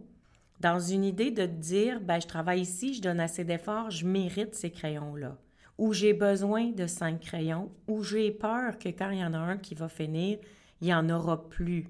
dans 0.59 0.79
une 0.79 1.03
idée 1.03 1.31
de 1.31 1.45
te 1.45 1.51
dire 1.51 2.01
ben, 2.01 2.19
je 2.19 2.27
travaille 2.27 2.61
ici, 2.61 2.93
je 2.93 3.01
donne 3.01 3.19
assez 3.19 3.43
d'efforts, 3.43 3.91
je 3.91 4.05
mérite 4.05 4.55
ces 4.55 4.71
crayons-là. 4.71 5.37
Ou 5.77 5.93
j'ai 5.93 6.13
besoin 6.13 6.71
de 6.71 6.87
cinq 6.87 7.19
crayons, 7.19 7.71
ou 7.87 8.01
j'ai 8.01 8.31
peur 8.31 8.79
que 8.79 8.89
quand 8.89 9.11
il 9.11 9.19
y 9.19 9.23
en 9.23 9.33
a 9.33 9.37
un 9.37 9.57
qui 9.57 9.75
va 9.75 9.87
finir, 9.87 10.39
il 10.81 10.87
n'y 10.87 10.93
en 10.93 11.09
aura 11.09 11.47
plus. 11.49 11.87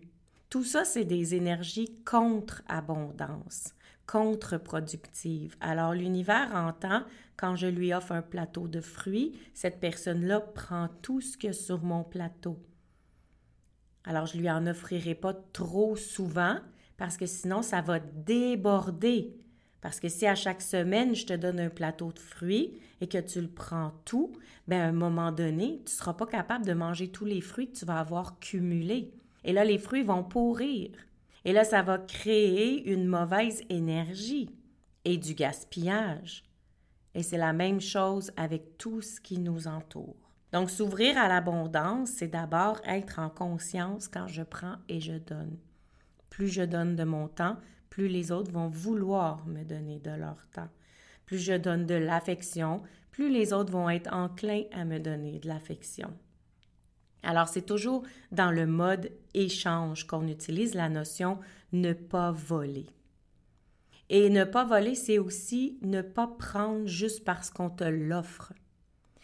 Tout 0.50 0.64
ça, 0.64 0.84
c'est 0.84 1.06
des 1.06 1.36
énergies 1.36 1.96
contre-abondance, 2.06 3.74
contre-productives. 4.06 5.56
Alors 5.62 5.94
l'univers 5.94 6.54
entend, 6.54 7.04
quand 7.38 7.56
je 7.56 7.68
lui 7.68 7.94
offre 7.94 8.12
un 8.14 8.22
plateau 8.22 8.68
de 8.68 8.82
fruits, 8.82 9.38
cette 9.54 9.80
personne-là 9.80 10.42
prend 10.42 10.90
tout 11.02 11.22
ce 11.22 11.38
qu'il 11.38 11.52
a 11.52 11.54
sur 11.54 11.84
mon 11.84 12.04
plateau. 12.04 12.58
Alors, 14.08 14.26
je 14.26 14.38
lui 14.38 14.50
en 14.50 14.66
offrirai 14.68 15.16
pas 15.16 15.34
trop 15.52 15.98
souvent 15.98 16.56
parce 16.96 17.18
que 17.18 17.26
sinon, 17.26 17.62
ça 17.62 17.82
va 17.82 18.00
déborder. 18.00 19.36
Parce 19.82 20.00
que 20.00 20.08
si 20.08 20.26
à 20.26 20.34
chaque 20.34 20.62
semaine, 20.62 21.14
je 21.14 21.26
te 21.26 21.34
donne 21.34 21.60
un 21.60 21.70
plateau 21.70 22.14
de 22.14 22.20
fruits 22.20 22.80
et 23.02 23.08
que 23.08 23.18
tu 23.18 23.42
le 23.42 23.50
prends 23.50 23.92
tout, 24.06 24.32
bien, 24.66 24.82
à 24.82 24.88
un 24.88 24.94
moment 24.94 25.34
donné, 25.34 25.80
tu 25.80 25.92
ne 25.92 25.98
seras 25.98 26.14
pas 26.14 26.26
capable 26.26 26.66
de 26.66 26.72
manger 26.72 27.10
tous 27.10 27.26
les 27.26 27.42
fruits 27.42 27.70
que 27.70 27.80
tu 27.80 27.86
vas 27.86 28.00
avoir 28.00 28.40
cumulés. 28.40 29.12
Et 29.44 29.52
là, 29.52 29.66
les 29.66 29.78
fruits 29.78 30.04
vont 30.04 30.24
pourrir. 30.24 30.90
Et 31.44 31.52
là, 31.52 31.66
ça 31.66 31.82
va 31.82 31.98
créer 31.98 32.90
une 32.90 33.08
mauvaise 33.08 33.62
énergie 33.70 34.50
et 35.04 35.18
du 35.18 35.34
gaspillage. 35.34 36.46
Et 37.14 37.24
c'est 37.24 37.38
la 37.38 37.52
même 37.52 37.82
chose 37.82 38.32
avec 38.38 38.78
tout 38.78 39.02
ce 39.02 39.20
qui 39.20 39.38
nous 39.38 39.68
entoure. 39.68 40.27
Donc, 40.54 40.70
s'ouvrir 40.70 41.18
à 41.18 41.28
l'abondance, 41.28 42.10
c'est 42.10 42.28
d'abord 42.28 42.80
être 42.86 43.20
en 43.20 43.30
conscience 43.30 44.08
quand 44.08 44.28
je 44.28 44.44
prends 44.44 44.76
et 44.88 45.02
je 45.02 45.14
donne. 45.14 45.58
Plus 46.30 46.48
je 46.48 46.62
donne 46.62 46.96
de 46.96 47.04
mon 47.04 47.28
temps, 47.28 47.58
plus 47.90 48.08
les 48.08 48.32
autres 48.32 48.52
vont 48.52 48.70
vouloir 48.70 49.46
me 49.48 49.64
donner 49.64 50.00
de 50.00 50.12
leur 50.12 50.48
temps. 50.54 50.70
Plus 51.26 51.40
je 51.40 51.54
donne 51.54 51.86
de 51.86 51.96
l'affection, 51.96 52.82
plus 53.12 53.30
les 53.30 53.52
autres 53.52 53.72
vont 53.72 53.90
être 53.90 54.14
enclins 54.14 54.64
à 54.72 54.86
me 54.86 55.00
donner 55.00 55.40
de 55.40 55.48
l'affection. 55.48 56.14
Alors, 57.24 57.50
c'est 57.50 57.66
toujours 57.66 58.04
dans 58.32 58.52
le 58.52 58.66
mode 58.66 59.12
échange 59.34 60.06
qu'on 60.08 60.28
utilise 60.28 60.76
la 60.76 60.88
notion 60.88 61.40
ne 61.74 61.92
pas 61.92 62.32
voler. 62.32 62.88
Et 64.10 64.30
ne 64.30 64.46
pas 64.46 64.64
voler, 64.64 64.96
c'est 64.96 65.18
aussi 65.18 65.78
ne 65.82 66.02
pas 66.02 66.28
prendre 66.28 66.88
juste 66.88 67.26
parce 67.26 67.50
qu'on 67.50 67.70
te 67.70 67.84
l'offre. 67.84 68.54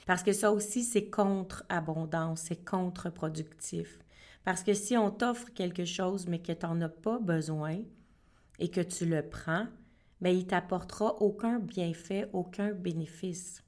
Parce 0.05 0.24
que 0.24 0.33
ça 0.33 0.51
aussi, 0.51 0.83
c'est 0.83 1.10
contre-abondance, 1.10 2.41
c'est 2.41 2.63
contre-productif. 2.65 4.00
Parce 4.43 4.63
que 4.63 4.74
si 4.74 4.98
on 4.98 5.12
t'offre 5.12 5.53
quelque 5.53 5.86
chose, 5.86 6.27
mais 6.27 6.39
que 6.39 6.51
tu 6.51 6.65
n'en 6.65 6.81
as 6.81 6.89
pas 6.89 7.19
besoin 7.19 7.79
et 8.60 8.69
que 8.69 8.81
tu 8.81 9.05
le 9.05 9.27
prends, 9.27 9.67
bien, 10.19 10.31
il 10.31 10.45
t'apportera 10.45 11.22
aucun 11.22 11.60
bienfait, 11.60 12.29
aucun 12.33 12.72
bénéfice. 12.72 13.63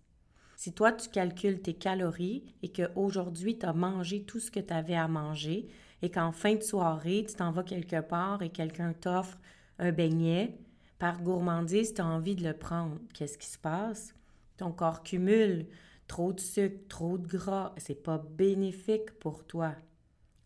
Si 0.57 0.73
toi, 0.73 0.91
tu 0.91 1.09
calcules 1.09 1.61
tes 1.61 1.73
calories 1.73 2.43
et 2.63 2.71
qu'aujourd'hui, 2.71 3.57
tu 3.57 3.65
as 3.65 3.73
mangé 3.73 4.23
tout 4.23 4.39
ce 4.39 4.51
que 4.51 4.59
tu 4.59 4.73
avais 4.73 4.95
à 4.95 5.07
manger 5.07 5.67
et 6.01 6.09
qu'en 6.09 6.31
fin 6.31 6.55
de 6.55 6.61
soirée, 6.61 7.25
tu 7.27 7.35
t'en 7.35 7.51
vas 7.51 7.63
quelque 7.63 8.01
part 8.01 8.41
et 8.41 8.49
quelqu'un 8.49 8.93
t'offre 8.93 9.37
un 9.79 9.91
beignet, 9.91 10.57
par 10.97 11.21
gourmandise, 11.21 11.93
tu 11.93 12.01
as 12.01 12.05
envie 12.05 12.35
de 12.35 12.43
le 12.43 12.53
prendre. 12.53 12.97
Qu'est-ce 13.13 13.37
qui 13.37 13.47
se 13.47 13.57
passe? 13.57 14.13
Ton 14.57 14.71
corps 14.71 15.03
cumule 15.03 15.67
trop 16.07 16.33
de 16.33 16.39
sucre, 16.39 16.87
trop 16.87 17.17
de 17.17 17.27
gras. 17.27 17.73
C'est 17.77 18.03
pas 18.03 18.17
bénéfique 18.17 19.11
pour 19.19 19.45
toi. 19.45 19.75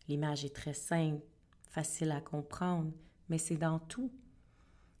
L'image 0.08 0.44
est 0.44 0.54
très 0.54 0.74
simple, 0.74 1.22
facile 1.70 2.10
à 2.10 2.20
comprendre, 2.20 2.92
mais 3.28 3.38
c'est 3.38 3.56
dans 3.56 3.78
tout. 3.78 4.10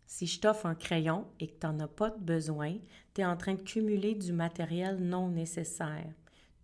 Si 0.06 0.26
je 0.26 0.40
t'offre 0.40 0.66
un 0.66 0.74
crayon 0.74 1.26
et 1.38 1.46
que 1.46 1.60
tu 1.60 1.66
n'en 1.66 1.78
as 1.80 1.88
pas 1.88 2.10
besoin, 2.10 2.76
tu 3.14 3.20
es 3.20 3.24
en 3.24 3.36
train 3.36 3.54
de 3.54 3.62
cumuler 3.62 4.14
du 4.14 4.32
matériel 4.32 4.96
non 4.96 5.28
nécessaire. 5.28 6.12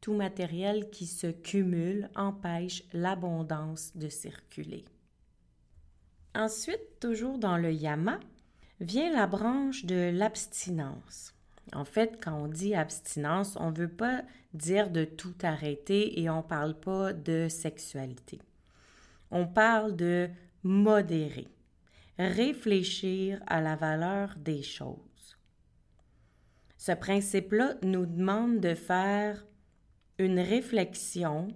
Tout 0.01 0.15
matériel 0.15 0.91
qui 0.91 1.07
se 1.07 1.29
cumule 1.29 2.11
empêche 2.17 2.83
l'abondance 2.93 3.97
de 3.97 4.09
circuler. 4.09 4.85
Ensuite, 6.35 6.99
toujours 7.01 7.39
dans 7.39 7.57
le 7.57 7.73
yama, 7.73 8.19
vient 8.81 9.13
la 9.13 9.29
branche 9.29 9.85
de 9.85 10.11
l'abstinence. 10.13 11.36
En 11.73 11.85
fait, 11.85 12.19
quand 12.23 12.35
on 12.35 12.49
dit 12.49 12.75
abstinence, 12.75 13.57
on 13.59 13.71
ne 13.71 13.77
veut 13.77 13.89
pas 13.89 14.23
dire 14.55 14.91
de 14.91 15.05
tout 15.05 15.35
arrêter 15.43 16.21
et 16.21 16.31
on 16.31 16.39
ne 16.39 16.43
parle 16.43 16.79
pas 16.79 17.13
de 17.13 17.49
sexualité. 17.49 18.41
On 19.31 19.47
parle 19.47 19.97
de 19.97 20.31
modérer, 20.63 21.49
réfléchir 22.19 23.43
à 23.47 23.61
la 23.61 23.77
valeur 23.77 24.35
des 24.37 24.63
choses. 24.63 25.37
Ce 26.77 26.93
principe-là 26.93 27.75
nous 27.83 28.07
demande 28.07 28.61
de 28.61 28.75
faire 28.75 29.45
une 30.19 30.39
réflexion 30.39 31.49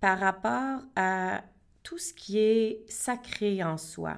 par 0.00 0.18
rapport 0.18 0.82
à 0.96 1.44
tout 1.82 1.98
ce 1.98 2.12
qui 2.12 2.38
est 2.38 2.84
sacré 2.90 3.62
en 3.62 3.78
soi. 3.78 4.16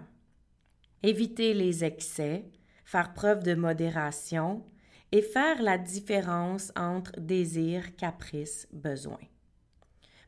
Éviter 1.02 1.52
les 1.54 1.84
excès, 1.84 2.44
faire 2.84 3.12
preuve 3.12 3.42
de 3.42 3.54
modération, 3.54 4.64
et 5.12 5.22
faire 5.22 5.62
la 5.62 5.78
différence 5.78 6.72
entre 6.76 7.18
désir, 7.18 7.96
caprice, 7.96 8.68
besoin. 8.72 9.20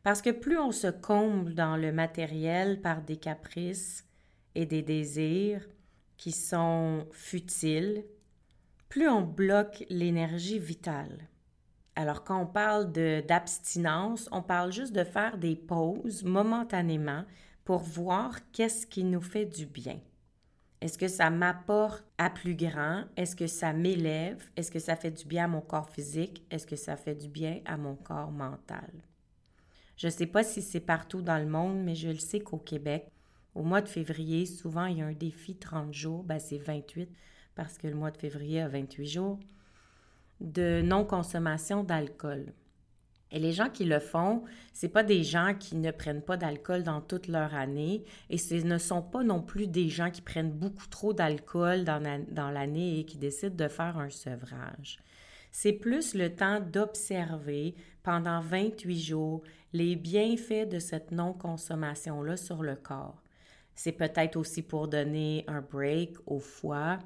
Parce 0.02 0.22
que 0.22 0.30
plus 0.30 0.58
on 0.58 0.72
se 0.72 0.86
comble 0.86 1.54
dans 1.54 1.76
le 1.76 1.92
matériel 1.92 2.80
par 2.80 3.02
des 3.02 3.16
caprices 3.16 4.06
et 4.54 4.64
des 4.64 4.82
désirs 4.82 5.66
qui 6.16 6.32
sont 6.32 7.06
futiles, 7.12 8.04
plus 8.88 9.08
on 9.08 9.22
bloque 9.22 9.84
l'énergie 9.90 10.58
vitale. 10.58 11.28
Alors 11.96 12.24
quand 12.24 12.40
on 12.40 12.46
parle 12.46 12.92
d'abstinence, 12.92 14.28
on 14.32 14.42
parle 14.42 14.72
juste 14.72 14.94
de 14.94 15.04
faire 15.04 15.36
des 15.36 15.56
pauses 15.56 16.24
momentanément 16.24 17.24
pour 17.64 17.80
voir 17.80 18.38
qu'est-ce 18.52 18.86
qui 18.86 19.04
nous 19.04 19.20
fait 19.20 19.44
du 19.44 19.66
bien. 19.66 20.00
Est-ce 20.80 20.96
que 20.96 21.08
ça 21.08 21.28
m'apporte 21.28 22.04
à 22.16 22.30
plus 22.30 22.54
grand? 22.54 23.04
Est-ce 23.16 23.36
que 23.36 23.46
ça 23.46 23.72
m'élève? 23.72 24.42
Est-ce 24.56 24.70
que 24.70 24.78
ça 24.78 24.96
fait 24.96 25.10
du 25.10 25.26
bien 25.26 25.44
à 25.44 25.48
mon 25.48 25.60
corps 25.60 25.90
physique? 25.90 26.42
Est-ce 26.50 26.66
que 26.66 26.76
ça 26.76 26.96
fait 26.96 27.14
du 27.14 27.28
bien 27.28 27.60
à 27.66 27.76
mon 27.76 27.96
corps 27.96 28.30
mental? 28.30 28.90
Je 29.96 30.06
ne 30.06 30.12
sais 30.12 30.26
pas 30.26 30.42
si 30.42 30.62
c'est 30.62 30.80
partout 30.80 31.20
dans 31.20 31.38
le 31.38 31.44
monde, 31.44 31.82
mais 31.84 31.94
je 31.94 32.08
le 32.08 32.18
sais 32.18 32.40
qu'au 32.40 32.56
Québec, 32.56 33.12
au 33.54 33.62
mois 33.62 33.82
de 33.82 33.88
février, 33.88 34.46
souvent 34.46 34.86
il 34.86 34.98
y 34.98 35.02
a 35.02 35.06
un 35.06 35.12
défi 35.12 35.56
30 35.56 35.92
jours, 35.92 36.24
ben 36.24 36.38
c'est 36.38 36.56
28 36.56 37.10
parce 37.54 37.76
que 37.76 37.86
le 37.86 37.94
mois 37.94 38.10
de 38.10 38.16
février 38.16 38.62
a 38.62 38.68
28 38.68 39.06
jours, 39.06 39.38
de 40.40 40.80
non-consommation 40.82 41.84
d'alcool. 41.84 42.54
Et 43.32 43.38
les 43.38 43.52
gens 43.52 43.68
qui 43.68 43.84
le 43.84 44.00
font, 44.00 44.42
c'est 44.72 44.88
pas 44.88 45.04
des 45.04 45.22
gens 45.22 45.54
qui 45.58 45.76
ne 45.76 45.90
prennent 45.90 46.22
pas 46.22 46.36
d'alcool 46.36 46.82
dans 46.82 47.00
toute 47.00 47.28
leur 47.28 47.54
année 47.54 48.04
et 48.28 48.38
ce 48.38 48.54
ne 48.54 48.78
sont 48.78 49.02
pas 49.02 49.22
non 49.22 49.40
plus 49.40 49.68
des 49.68 49.88
gens 49.88 50.10
qui 50.10 50.20
prennent 50.20 50.50
beaucoup 50.50 50.88
trop 50.88 51.12
d'alcool 51.12 51.84
dans, 51.84 52.50
l'année 52.50 52.98
et 52.98 53.04
qui 53.04 53.18
décident 53.18 53.54
de 53.54 53.68
faire 53.68 53.98
un 53.98 54.10
sevrage. 54.10 54.98
C'est 55.52 55.72
plus 55.72 56.14
le 56.14 56.34
temps 56.34 56.60
d'observer 56.60 57.74
pendant 58.02 58.40
28 58.40 59.00
jours 59.00 59.42
les 59.72 59.94
bienfaits 59.94 60.68
de 60.68 60.78
cette 60.78 61.12
non-consommation-là 61.12 62.36
sur 62.36 62.62
le 62.62 62.76
corps. 62.76 63.22
C'est 63.74 63.92
peut-être 63.92 64.36
aussi 64.36 64.62
pour 64.62 64.88
donner 64.88 65.44
un 65.46 65.60
break 65.60 66.16
au 66.26 66.38
foie, 66.38 66.98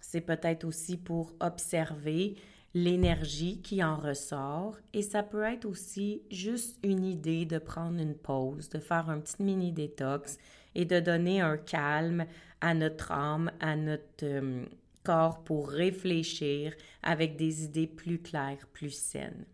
c'est 0.00 0.20
peut-être 0.20 0.64
aussi 0.64 0.96
pour 0.96 1.32
observer 1.40 2.36
l'énergie 2.74 3.60
qui 3.60 3.84
en 3.84 3.96
ressort 3.96 4.78
et 4.94 5.02
ça 5.02 5.22
peut 5.22 5.42
être 5.42 5.66
aussi 5.66 6.22
juste 6.30 6.78
une 6.82 7.04
idée 7.04 7.44
de 7.44 7.58
prendre 7.58 8.00
une 8.00 8.14
pause, 8.14 8.68
de 8.70 8.78
faire 8.78 9.10
un 9.10 9.20
petit 9.20 9.42
mini 9.42 9.72
détox 9.72 10.38
et 10.74 10.84
de 10.84 11.00
donner 11.00 11.40
un 11.40 11.58
calme 11.58 12.24
à 12.60 12.74
notre 12.74 13.12
âme, 13.12 13.50
à 13.60 13.76
notre 13.76 14.24
euh, 14.24 14.64
corps 15.04 15.44
pour 15.44 15.68
réfléchir 15.68 16.74
avec 17.02 17.36
des 17.36 17.64
idées 17.64 17.86
plus 17.86 18.20
claires, 18.20 18.66
plus 18.72 18.94
saines. 18.94 19.44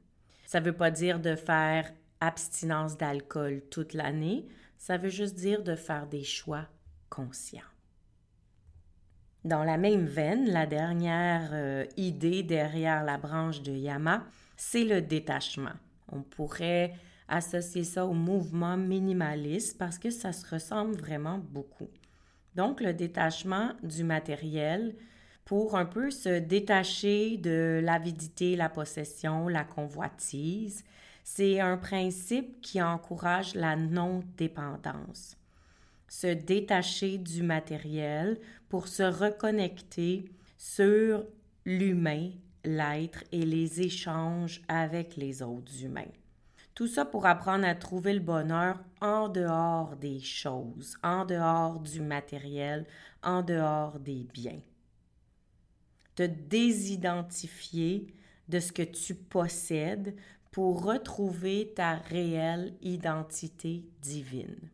Ça 0.46 0.60
ne 0.60 0.66
veut 0.66 0.76
pas 0.76 0.90
dire 0.90 1.18
de 1.18 1.34
faire 1.34 1.92
abstinence 2.20 2.96
d'alcool 2.96 3.62
toute 3.70 3.94
l'année, 3.94 4.46
ça 4.76 4.96
veut 4.96 5.08
juste 5.08 5.34
dire 5.34 5.62
de 5.62 5.74
faire 5.74 6.06
des 6.06 6.24
choix 6.24 6.66
conscients. 7.08 7.62
Dans 9.44 9.62
la 9.62 9.76
même 9.76 10.04
veine, 10.04 10.50
la 10.50 10.66
dernière 10.66 11.50
euh, 11.52 11.84
idée 11.96 12.42
derrière 12.42 13.04
la 13.04 13.18
branche 13.18 13.62
de 13.62 13.72
Yama, 13.72 14.24
c'est 14.56 14.84
le 14.84 15.00
détachement. 15.00 15.74
On 16.10 16.22
pourrait 16.22 16.94
associer 17.28 17.84
ça 17.84 18.04
au 18.04 18.14
mouvement 18.14 18.76
minimaliste 18.76 19.78
parce 19.78 19.98
que 19.98 20.10
ça 20.10 20.32
se 20.32 20.46
ressemble 20.48 20.96
vraiment 20.96 21.38
beaucoup. 21.38 21.88
Donc, 22.56 22.80
le 22.80 22.92
détachement 22.92 23.70
du 23.82 24.02
matériel 24.02 24.96
pour 25.44 25.76
un 25.76 25.86
peu 25.86 26.10
se 26.10 26.40
détacher 26.40 27.36
de 27.36 27.80
l'avidité, 27.82 28.56
la 28.56 28.68
possession, 28.68 29.46
la 29.46 29.62
convoitise, 29.62 30.84
c'est 31.22 31.60
un 31.60 31.76
principe 31.76 32.60
qui 32.60 32.82
encourage 32.82 33.54
la 33.54 33.76
non-dépendance 33.76 35.38
se 36.08 36.26
détacher 36.26 37.18
du 37.18 37.42
matériel 37.42 38.38
pour 38.68 38.88
se 38.88 39.02
reconnecter 39.02 40.24
sur 40.56 41.24
l'humain, 41.64 42.30
l'être 42.64 43.24
et 43.32 43.44
les 43.44 43.80
échanges 43.80 44.62
avec 44.68 45.16
les 45.16 45.42
autres 45.42 45.82
humains. 45.82 46.12
Tout 46.74 46.86
ça 46.86 47.04
pour 47.04 47.26
apprendre 47.26 47.66
à 47.66 47.74
trouver 47.74 48.14
le 48.14 48.20
bonheur 48.20 48.78
en 49.00 49.28
dehors 49.28 49.96
des 49.96 50.20
choses, 50.20 50.96
en 51.02 51.24
dehors 51.24 51.80
du 51.80 52.00
matériel, 52.00 52.86
en 53.22 53.42
dehors 53.42 53.98
des 53.98 54.24
biens. 54.32 54.60
Te 56.14 56.22
désidentifier 56.22 58.14
de 58.48 58.60
ce 58.60 58.72
que 58.72 58.82
tu 58.82 59.14
possèdes 59.14 60.14
pour 60.52 60.84
retrouver 60.84 61.72
ta 61.74 61.96
réelle 61.96 62.74
identité 62.80 63.84
divine. 64.00 64.70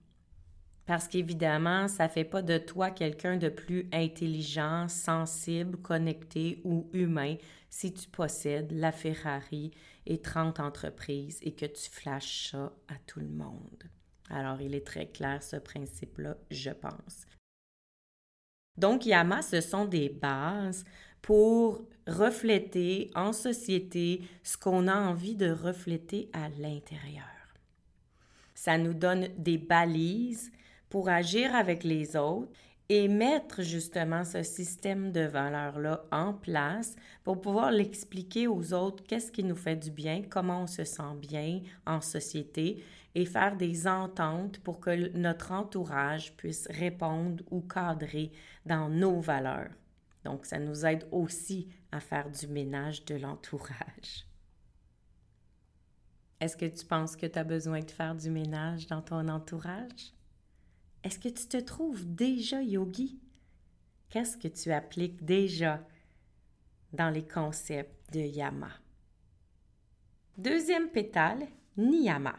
Parce 0.87 1.09
qu'évidemment, 1.09 1.89
ça 1.89 2.05
ne 2.05 2.11
fait 2.11 2.25
pas 2.25 2.43
de 2.43 2.59
toi 2.59 2.91
quelqu'un 2.91 3.37
de 3.37 3.49
plus 3.49 3.89
intelligent, 3.93 4.87
sensible, 4.89 5.79
connecté 5.79 6.61
ou 6.65 6.89
humain 6.93 7.37
si 7.71 7.93
tu 7.93 8.09
possèdes 8.09 8.71
la 8.73 8.93
Ferrari 8.93 9.71
et 10.07 10.21
30 10.21 10.61
entreprises 10.61 11.39
et 11.43 11.53
que 11.53 11.67
tu 11.67 11.91
flashes 11.91 12.51
ça 12.51 12.73
à 12.89 12.95
tout 13.07 13.21
le 13.21 13.29
monde. 13.29 13.85
Alors, 14.29 14.61
il 14.61 14.75
est 14.75 14.87
très 14.87 15.07
clair 15.07 15.43
ce 15.43 15.57
principe-là, 15.57 16.37
je 16.51 16.71
pense. 16.71 17.27
Donc, 18.77 19.07
Yama, 19.07 19.41
ce 19.43 19.61
sont 19.61 19.87
des 19.87 20.09
bases 20.09 20.85
pour 21.23 21.87
refléter 22.07 23.11
en 23.15 23.33
société 23.33 24.23
ce 24.43 24.59
qu'on 24.59 24.89
a 24.89 24.95
envie 24.95 25.37
de 25.37 25.51
refléter 25.51 26.29
à 26.33 26.49
l'intérieur. 26.51 27.25
Ça 28.55 28.77
nous 28.77 28.95
donne 28.95 29.29
des 29.39 29.59
balises 29.59 30.51
pour 30.89 31.09
agir 31.09 31.55
avec 31.55 31.85
les 31.85 32.17
autres 32.17 32.53
et 32.89 33.09
mettre 33.09 33.63
justement 33.63 34.25
ce 34.25 34.43
système 34.43 35.11
de 35.11 35.23
valeurs-là 35.23 36.05
en 36.13 36.35
place 36.35 36.97
pour 37.23 37.41
pouvoir 37.41 37.71
l'expliquer 37.71 38.47
aux 38.47 38.75
autres 38.75 39.03
qu'est-ce 39.05 39.33
qui 39.33 39.43
nous 39.43 39.57
fait 39.57 39.77
du 39.77 39.91
bien, 39.91 40.23
comment 40.29 40.63
on 40.63 40.67
se 40.67 40.85
sent 40.85 41.15
bien 41.19 41.63
en 41.87 42.01
société 42.01 42.85
et 43.15 43.25
faire 43.25 43.57
des 43.57 43.87
ententes 43.87 44.59
pour 44.59 44.81
que 44.81 45.17
notre 45.17 45.53
entourage 45.53 46.37
puisse 46.37 46.67
répondre 46.71 47.43
ou 47.51 47.61
cadrer 47.63 48.33
dans 48.67 48.89
nos 48.89 49.21
valeurs. 49.21 49.71
Donc, 50.25 50.47
ça 50.47 50.59
nous 50.59 50.85
aide 50.85 51.07
aussi 51.13 51.69
à 51.93 52.01
faire 52.01 52.31
du 52.31 52.47
ménage 52.49 53.05
de 53.05 53.15
l'entourage. 53.15 54.27
Est-ce 56.41 56.57
que 56.57 56.67
tu 56.67 56.85
penses 56.85 57.15
que 57.15 57.27
tu 57.27 57.39
as 57.39 57.45
besoin 57.45 57.81
de 57.81 57.91
faire 57.91 58.15
du 58.15 58.31
ménage 58.31 58.87
dans 58.87 59.03
ton 59.03 59.29
entourage? 59.29 60.13
Est-ce 61.05 61.19
que 61.19 61.29
tu 61.29 61.47
te 61.47 61.59
trouves 61.59 62.07
déjà 62.07 62.63
yogi? 62.63 63.21
Qu'est-ce 64.09 64.39
que 64.39 64.49
tu 64.49 64.73
appliques 64.73 65.23
déjà 65.23 65.87
dans 66.95 67.11
les 67.11 67.27
concepts 67.29 68.11
de 68.15 68.21
yama? 68.21 68.71
Deuxième 70.39 70.89
pétale, 70.89 71.47
niyama. 71.77 72.37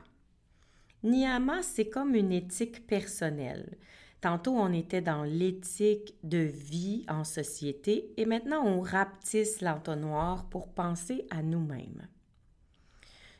Niyama, 1.04 1.62
c'est 1.62 1.90
comme 1.90 2.16
une 2.16 2.32
éthique 2.32 2.88
personnelle. 2.88 3.78
Tantôt, 4.20 4.56
on 4.56 4.74
était 4.74 5.02
dans 5.02 5.22
l'éthique 5.22 6.16
de 6.24 6.40
vie 6.40 7.06
en 7.08 7.24
société 7.24 8.14
et 8.18 8.26
maintenant, 8.26 8.66
on 8.66 8.82
rapetisse 8.82 9.62
l'entonnoir 9.62 10.50
pour 10.50 10.74
penser 10.74 11.28
à 11.30 11.44
nous-mêmes. 11.44 12.08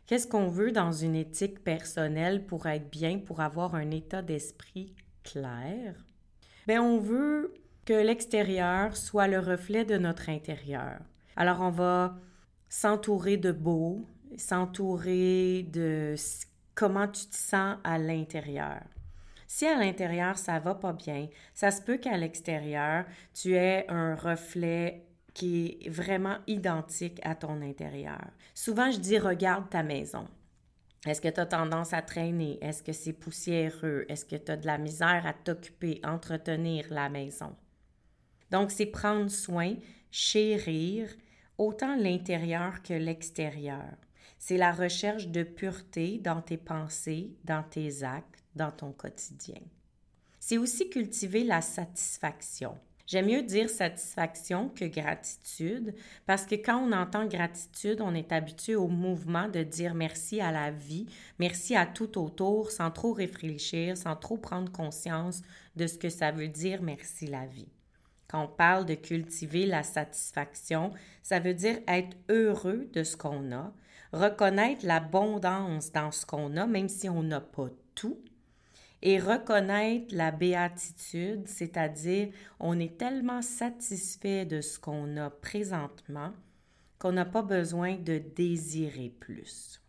Qu'est-ce 0.06 0.28
qu'on 0.28 0.50
veut 0.50 0.72
dans 0.72 0.92
une 0.92 1.16
éthique 1.16 1.64
personnelle 1.64 2.46
pour 2.46 2.68
être 2.68 2.92
bien, 2.92 3.18
pour 3.18 3.42
avoir 3.42 3.74
un 3.74 3.90
état 3.90 4.22
d'esprit 4.22 4.94
clair? 5.26 5.96
Bien, 6.68 6.82
on 6.82 7.00
veut 7.00 7.54
que 7.86 7.94
l'extérieur 7.94 8.96
soit 8.96 9.28
le 9.28 9.40
reflet 9.40 9.84
de 9.84 9.98
notre 9.98 10.30
intérieur. 10.30 11.00
Alors, 11.36 11.60
on 11.62 11.70
va 11.70 12.16
s'entourer 12.70 13.38
de 13.38 13.52
beau, 13.52 14.08
s'entourer 14.38 15.64
de 15.64 16.16
comment 16.74 17.08
tu 17.08 17.26
te 17.28 17.36
sens 17.36 17.78
à 17.84 17.98
l'intérieur. 17.98 18.82
Si 19.48 19.66
à 19.66 19.78
l'intérieur, 19.78 20.38
ça 20.38 20.60
va 20.60 20.76
pas 20.76 20.94
bien, 20.94 21.28
ça 21.54 21.72
se 21.72 21.82
peut 21.82 21.98
qu'à 21.98 22.18
l'extérieur, 22.18 23.06
tu 23.34 23.56
aies 23.56 23.86
un 23.90 24.16
reflet 24.16 25.06
qui 25.34 25.78
est 25.82 25.90
vraiment 25.90 26.38
identique 26.48 27.20
à 27.24 27.36
ton 27.36 27.62
intérieur. 27.62 28.26
Souvent, 28.54 28.90
je 28.90 29.00
dis 29.00 29.20
regarde 29.20 29.70
ta 29.70 29.84
maison. 29.84 30.28
Est-ce 31.06 31.22
que 31.22 31.28
tu 31.28 31.40
as 31.40 31.46
tendance 31.46 31.94
à 31.94 32.02
traîner? 32.02 32.58
Est-ce 32.62 32.82
que 32.82 32.94
c'est 32.94 33.14
poussiéreux? 33.14 34.06
Est-ce 34.10 34.26
que 34.26 34.36
tu 34.36 34.52
as 34.52 34.58
de 34.58 34.66
la 34.66 34.78
misère 34.78 35.26
à 35.26 35.34
t'occuper, 35.34 36.02
entretenir 36.04 36.88
la 36.90 37.10
maison? 37.10 37.56
Donc, 38.50 38.72
c'est 38.72 38.88
prendre 38.88 39.30
soin, 39.30 39.76
chérir 40.10 41.10
autant 41.58 41.96
l'intérieur 41.96 42.82
que 42.82 42.94
l'extérieur. 42.94 43.96
C'est 44.40 44.58
la 44.58 44.72
recherche 44.72 45.28
de 45.28 45.44
pureté 45.44 46.20
dans 46.20 46.42
tes 46.42 46.58
pensées, 46.58 47.36
dans 47.44 47.64
tes 47.64 48.04
actes, 48.04 48.44
dans 48.56 48.72
ton 48.72 48.92
quotidien. 48.92 49.62
C'est 50.40 50.58
aussi 50.58 50.90
cultiver 50.90 51.44
la 51.44 51.62
satisfaction. 51.62 52.78
J'aime 53.08 53.28
mieux 53.28 53.44
dire 53.44 53.70
satisfaction 53.70 54.70
que 54.70 54.86
gratitude 54.86 55.94
parce 56.26 56.48
que 56.48 56.56
quand 56.56 56.78
on 56.78 56.92
entend 56.92 57.28
gratitude, 57.28 58.02
on 58.02 58.16
est 58.16 58.32
habitué 58.32 58.76
au 58.76 58.88
mouvement 58.88 59.48
de 59.48 59.62
dire 59.62 59.94
merci 59.94 60.42
à 60.42 60.52
la 60.52 60.72
vie, 60.72 61.06
merci 61.38 61.76
à 61.76 61.86
tout 61.86 62.18
autour 62.18 62.72
sans 62.72 62.90
trop 62.90 63.14
réfléchir, 63.14 63.96
sans 63.96 64.16
trop 64.16 64.38
prendre 64.38 64.72
conscience 64.72 65.44
de 65.76 65.86
ce 65.86 66.00
que 66.00 66.10
ça 66.10 66.32
veut 66.32 66.48
dire 66.48 66.82
merci 66.82 67.28
la 67.28 67.46
vie. 67.46 67.70
Quand 68.28 68.46
on 68.46 68.48
parle 68.48 68.88
de 68.88 68.96
cultiver 68.96 69.68
la 69.68 69.84
satisfaction, 69.84 70.92
ça 71.22 71.40
veut 71.40 71.54
dire 71.54 71.78
être 71.88 72.18
heureux 72.30 72.90
de 72.92 73.04
ce 73.04 73.16
qu'on 73.16 73.52
a, 73.52 73.72
reconnaître 74.14 74.84
l'abondance 74.84 75.92
dans 75.92 76.10
ce 76.10 76.26
qu'on 76.26 76.58
a, 76.58 76.66
même 76.66 76.90
si 76.90 77.08
on 77.08 77.22
n'a 77.22 77.42
pas 77.42 77.70
tout, 77.94 78.18
et 79.06 79.20
reconnaître 79.20 80.16
la 80.16 80.32
béatitude, 80.32 81.48
c'est-à-dire 81.48 82.30
on 82.60 82.80
est 82.80 82.98
tellement 82.98 83.44
satisfait 83.44 84.46
de 84.46 84.62
ce 84.62 84.80
qu'on 84.80 85.16
a 85.18 85.30
présentement 85.30 86.34
qu'on 86.98 87.12
n'a 87.12 87.26
pas 87.26 87.44
besoin 87.44 87.98
de 87.98 88.18
désirer 88.18 89.14
plus. 89.20 89.80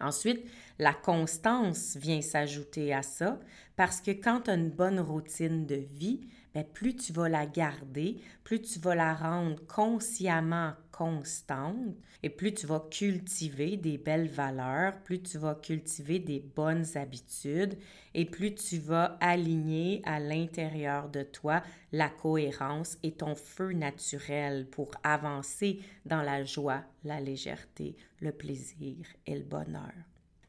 Ensuite, 0.00 0.42
la 0.78 0.94
constance 0.94 1.98
vient 1.98 2.22
s'ajouter 2.22 2.94
à 2.94 3.02
ça 3.02 3.38
parce 3.76 4.00
que 4.00 4.12
quand 4.12 4.42
tu 4.42 4.50
as 4.50 4.54
une 4.54 4.70
bonne 4.70 5.00
routine 5.00 5.66
de 5.66 5.74
vie, 5.74 6.26
ben, 6.54 6.64
plus 6.64 6.96
tu 6.96 7.12
vas 7.12 7.28
la 7.28 7.44
garder, 7.44 8.22
plus 8.42 8.62
tu 8.62 8.78
vas 8.78 8.94
la 8.94 9.14
rendre 9.14 9.64
consciemment 9.66 10.72
constante 10.96 11.96
et 12.22 12.30
plus 12.30 12.54
tu 12.54 12.68
vas 12.68 12.86
cultiver 12.88 13.76
des 13.76 13.98
belles 13.98 14.28
valeurs, 14.28 14.94
plus 15.02 15.20
tu 15.20 15.38
vas 15.38 15.56
cultiver 15.56 16.20
des 16.20 16.38
bonnes 16.38 16.86
habitudes 16.94 17.76
et 18.14 18.24
plus 18.24 18.54
tu 18.54 18.78
vas 18.78 19.18
aligner 19.20 20.02
à 20.04 20.20
l'intérieur 20.20 21.08
de 21.08 21.24
toi 21.24 21.64
la 21.90 22.08
cohérence 22.08 22.96
et 23.02 23.10
ton 23.10 23.34
feu 23.34 23.72
naturel 23.72 24.68
pour 24.70 24.92
avancer 25.02 25.80
dans 26.06 26.22
la 26.22 26.44
joie, 26.44 26.84
la 27.02 27.20
légèreté, 27.20 27.96
le 28.20 28.30
plaisir 28.30 28.96
et 29.26 29.36
le 29.36 29.44
bonheur. 29.44 29.92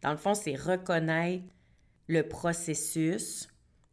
Dans 0.04 0.12
le 0.12 0.18
fond, 0.18 0.36
c'est 0.36 0.56
reconnaître 0.56 1.44
le 2.08 2.22
processus 2.22 3.48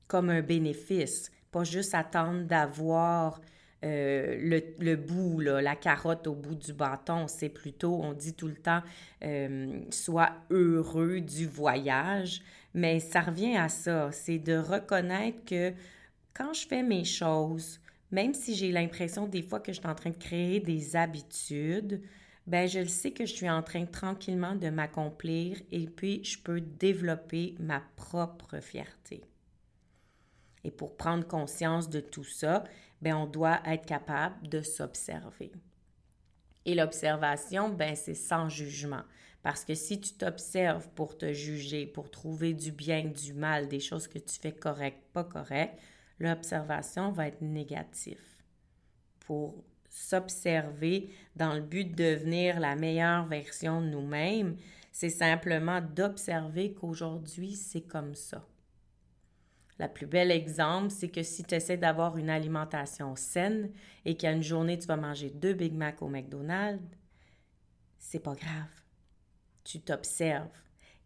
comme 0.07 0.29
un 0.29 0.43
bénéfice 0.43 1.31
pas 1.53 1.65
juste 1.65 1.95
attendre 1.95 2.45
d'avoir 2.45 3.41
euh, 3.85 4.37
le, 4.41 4.63
le, 4.79 4.97
bout, 4.97 5.41
la 5.41 5.77
carotte 5.77 6.27
au 6.27 6.35
bout 6.35 6.55
du 6.55 6.73
bâton. 6.73 7.27
C'est 7.27 7.49
plutôt, 7.49 8.01
on 8.03 8.13
dit 8.13 8.35
tout 8.35 8.49
le 8.49 8.57
temps, 8.57 8.83
euh, 9.25 9.81
sois 9.91 10.33
heureux 10.51 11.21
du 11.21 11.47
voyage. 11.47 12.43
Mais 12.75 13.01
ça 13.01 13.21
revient 13.21 13.57
à 13.57 13.69
ça, 13.69 14.11
c'est 14.13 14.39
de 14.39 14.57
reconnaître 14.57 15.45
que 15.45 15.73
quand 16.33 16.55
je 16.55 16.67
fais 16.67 16.83
mes 16.83 17.05
choses, 17.05 17.81
même 18.11 18.35
si 18.35 18.55
j'ai 18.55 18.73
l'impression 18.73 19.27
des 19.27 19.43
fois 19.43 19.61
que 19.61 19.73
je 19.73 19.79
suis 19.79 19.89
en 19.89 19.95
train 19.95 20.11
de 20.11 20.17
créer 20.17 20.61
des 20.61 20.97
habitudes, 20.97 22.01
ben 22.47 22.69
je 22.69 22.81
le 22.81 22.89
sais 22.89 23.13
que 23.13 23.27
je 23.27 23.35
suis 23.35 23.51
en 23.51 23.63
train 23.63 23.85
tranquillement 23.85 24.55
de 24.57 24.69
m'accomplir 24.71 25.61
et 25.71 25.87
puis 25.87 26.25
je 26.25 26.39
peux 26.39 26.61
développer 26.61 27.55
ma 27.59 27.83
propre 27.97 28.61
fierté. 28.61 29.23
Et 30.65 30.71
pour 30.71 30.97
prendre 30.97 31.27
conscience 31.27 31.89
de 31.91 32.01
tout 32.01 32.25
ça, 32.25 32.65
ben 33.03 33.15
on 33.17 33.27
doit 33.27 33.61
être 33.67 33.85
capable 33.85 34.49
de 34.49 34.63
s'observer. 34.63 35.53
Et 36.65 36.75
l'observation, 36.75 37.69
ben 37.69 37.97
c'est 37.97 38.15
sans 38.15 38.49
jugement. 38.49 39.03
Parce 39.43 39.65
que 39.65 39.75
si 39.75 40.01
tu 40.01 40.15
t'observes 40.15 40.89
pour 40.91 41.19
te 41.19 41.33
juger, 41.33 41.87
pour 41.87 42.11
trouver 42.11 42.55
du 42.55 42.71
bien, 42.71 43.05
du 43.05 43.35
mal, 43.35 43.69
des 43.69 43.81
choses 43.81 44.07
que 44.07 44.21
tu 44.21 44.39
fais 44.41 44.53
correct, 44.53 44.99
pas 45.13 45.25
correct, 45.25 45.77
l'observation 46.21 47.11
va 47.11 47.27
être 47.27 47.43
négative. 47.43 48.23
Pour 49.19 49.65
s'observer 49.89 51.11
dans 51.35 51.55
le 51.55 51.61
but 51.61 51.91
de 51.91 51.97
devenir 51.97 52.61
la 52.61 52.77
meilleure 52.77 53.27
version 53.27 53.81
de 53.81 53.89
nous-mêmes, 53.89 54.57
c'est 54.93 55.11
simplement 55.11 55.81
d'observer 55.81 56.73
qu'aujourd'hui, 56.73 57.57
c'est 57.57 57.83
comme 57.83 58.15
ça. 58.15 58.47
La 59.83 59.89
plus 59.89 60.07
belle 60.07 60.31
exemple, 60.31 60.91
c'est 60.91 61.09
que 61.09 61.25
si 61.25 61.43
tu 61.43 61.57
essaies 61.57 61.77
d'avoir 61.77 62.17
une 62.17 62.31
alimentation 62.31 63.17
saine 63.17 63.73
et 64.05 64.17
qu'à 64.17 64.31
une 64.31 64.41
journée, 64.45 64.79
tu 64.79 64.87
vas 64.87 64.97
manger 64.97 65.29
deux 65.29 65.55
Big 65.55 65.75
Mac 65.75 66.03
au 66.03 66.07
McDonald's, 66.07 66.81
c'est 67.99 68.21
pas 68.21 68.37
grave. 68.37 68.71
Tu 69.65 69.81
t'observes. 69.81 70.47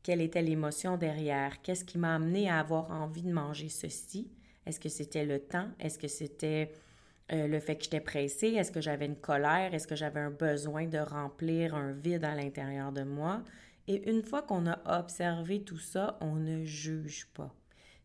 Quelle 0.02 0.20
était 0.20 0.42
l'émotion 0.42 0.98
derrière? 0.98 1.62
Qu'est-ce 1.62 1.86
qui 1.86 1.96
m'a 1.96 2.16
amené 2.16 2.50
à 2.50 2.60
avoir 2.60 2.90
envie 2.90 3.22
de 3.22 3.32
manger 3.32 3.70
ceci? 3.70 4.30
Est-ce 4.66 4.78
que 4.78 4.90
c'était 4.90 5.24
le 5.24 5.38
temps? 5.38 5.70
Est-ce 5.80 5.98
que 5.98 6.08
c'était 6.08 6.70
euh, 7.32 7.48
le 7.48 7.60
fait 7.60 7.76
que 7.76 7.84
j'étais 7.84 8.00
pressée? 8.00 8.48
Est-ce 8.48 8.72
que 8.72 8.82
j'avais 8.82 9.06
une 9.06 9.16
colère? 9.16 9.72
Est-ce 9.72 9.86
que 9.86 9.96
j'avais 9.96 10.20
un 10.20 10.30
besoin 10.30 10.84
de 10.84 10.98
remplir 10.98 11.74
un 11.74 11.92
vide 11.92 12.24
à 12.24 12.34
l'intérieur 12.34 12.92
de 12.92 13.04
moi? 13.04 13.42
Et 13.88 14.06
une 14.10 14.22
fois 14.22 14.42
qu'on 14.42 14.66
a 14.66 15.00
observé 15.00 15.62
tout 15.62 15.78
ça, 15.78 16.18
on 16.20 16.34
ne 16.34 16.62
juge 16.62 17.26
pas 17.32 17.54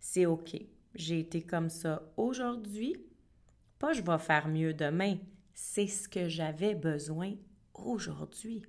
c'est 0.01 0.25
OK. 0.25 0.57
J'ai 0.95 1.19
été 1.19 1.41
comme 1.41 1.69
ça 1.69 2.11
aujourd'hui, 2.17 2.97
pas 3.79 3.93
je 3.93 4.01
vais 4.01 4.17
faire 4.17 4.49
mieux 4.49 4.73
demain. 4.73 5.17
C'est 5.53 5.87
ce 5.87 6.09
que 6.09 6.27
j'avais 6.27 6.75
besoin 6.75 7.35
aujourd'hui. 7.73 8.65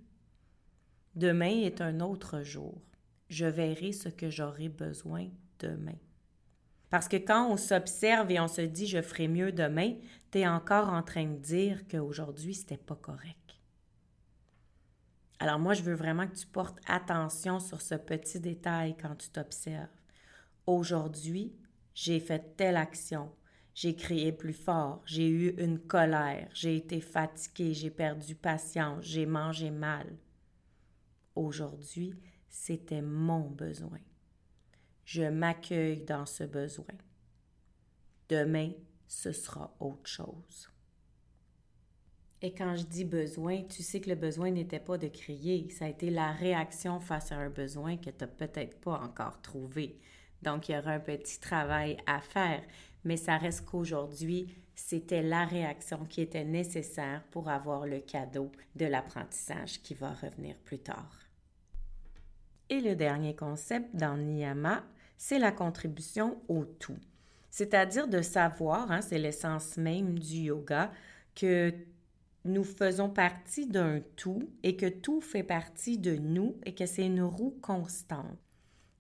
Demain 1.17 1.63
est 1.63 1.81
un 1.81 2.01
autre 2.01 2.43
jour. 2.43 2.81
Je 3.29 3.47
verrai 3.47 3.93
ce 3.93 4.09
que 4.09 4.31
j'aurai 4.31 4.69
besoin 4.69 5.29
demain. 5.59 5.99
Parce 6.91 7.09
que 7.09 7.17
quand 7.17 7.51
on 7.51 7.57
s'observe 7.57 8.31
et 8.31 8.39
on 8.39 8.49
se 8.49 8.61
dit 8.61 8.87
je 8.87 9.01
ferai 9.01 9.27
mieux 9.27 9.53
demain, 9.53 9.95
tu 10.31 10.39
es 10.41 10.47
encore 10.47 10.91
en 10.91 11.03
train 11.03 11.25
de 11.25 11.39
dire 11.39 11.89
qu'aujourd'hui, 11.89 12.55
c'était 12.55 12.77
pas 12.77 12.97
correct. 12.97 13.59
Alors 15.39 15.59
moi, 15.59 15.75
je 15.75 15.83
veux 15.83 15.95
vraiment 15.95 16.27
que 16.27 16.37
tu 16.37 16.47
portes 16.47 16.79
attention 16.87 17.59
sur 17.59 17.81
ce 17.81 17.95
petit 17.95 18.39
détail 18.39 18.97
quand 19.01 19.17
tu 19.17 19.31
t'observes. 19.31 19.89
Aujourd'hui, 20.67 21.55
j'ai 21.95 22.21
fait 22.21 22.57
telle 22.57 22.77
action. 22.77 23.31
J'ai 23.75 23.97
crié 23.97 24.33
plus 24.33 24.53
fort, 24.53 25.01
j'ai 25.07 25.29
eu 25.29 25.55
une 25.57 25.79
colère, 25.79 26.51
j'ai 26.53 26.77
été 26.77 27.01
fatiguée, 27.01 27.73
j'ai 27.73 27.91
perdu 27.91 28.35
patience, 28.35 29.03
j'ai 29.03 29.25
mangé 29.25 29.71
mal. 29.71 30.07
Aujourd'hui, 31.35 32.15
c'était 32.51 33.01
mon 33.01 33.49
besoin. 33.49 33.99
Je 35.07 35.23
m'accueille 35.23 36.05
dans 36.05 36.27
ce 36.27 36.45
besoin. 36.45 36.95
Demain, 38.29 38.73
ce 39.09 39.33
sera 39.33 39.75
autre 39.81 40.07
chose. 40.07 40.71
Et 42.43 42.53
quand 42.53 42.77
je 42.77 42.85
dis 42.85 43.05
besoin, 43.05 43.63
tu 43.63 43.83
sais 43.83 44.01
que 44.01 44.11
le 44.11 44.17
besoin 44.17 44.51
n'était 44.51 44.81
pas 44.81 44.99
de 44.99 45.09
crier, 45.09 45.71
ça 45.71 45.87
a 45.87 45.89
été 45.89 46.11
la 46.11 46.33
réaction 46.33 47.01
face 47.01 47.33
à 47.33 47.37
un 47.37 47.51
besoin 47.51 47.97
que 47.97 48.11
tu 48.11 48.17
n'as 48.21 48.27
peut-être 48.27 48.81
pas 48.81 48.99
encore 49.01 49.41
trouvé. 49.41 49.99
Donc, 50.43 50.69
il 50.69 50.75
y 50.75 50.79
aura 50.79 50.93
un 50.93 51.01
petit 51.01 51.41
travail 51.41 51.97
à 52.07 52.21
faire, 52.21 52.63
mais 53.05 53.17
ça 53.17 53.37
reste 53.37 53.65
qu'aujourd'hui, 53.65 54.55
c'était 54.75 55.23
la 55.23 55.45
réaction 55.45 56.05
qui 56.05 56.21
était 56.21 56.45
nécessaire 56.45 57.23
pour 57.31 57.49
avoir 57.49 57.87
le 57.87 58.01
cadeau 58.01 58.51
de 58.75 58.87
l'apprentissage 58.87 59.81
qui 59.83 59.95
va 59.95 60.13
revenir 60.13 60.57
plus 60.65 60.79
tard. 60.79 61.23
Et 62.69 62.81
le 62.81 62.97
dernier 62.97 63.37
concept 63.37 63.95
dans 63.95 64.17
Niyama, 64.17 64.85
c'est 65.17 65.39
la 65.39 65.53
contribution 65.53 66.41
au 66.49 66.65
tout. 66.65 66.99
C'est-à-dire 67.51 68.09
de 68.09 68.23
savoir, 68.23 68.91
hein, 68.91 69.03
c'est 69.03 69.19
l'essence 69.19 69.77
même 69.77 70.19
du 70.19 70.37
yoga, 70.37 70.91
que 71.35 71.73
nous 72.45 72.65
faisons 72.65 73.11
partie 73.11 73.67
d'un 73.67 74.01
tout 74.17 74.49
et 74.63 74.77
que 74.77 74.89
tout 74.89 75.21
fait 75.21 75.43
partie 75.43 75.99
de 75.99 76.17
nous 76.17 76.57
et 76.65 76.75
que 76.75 76.87
c'est 76.87 77.07
une 77.07 77.23
roue 77.23 77.57
constante. 77.61 78.39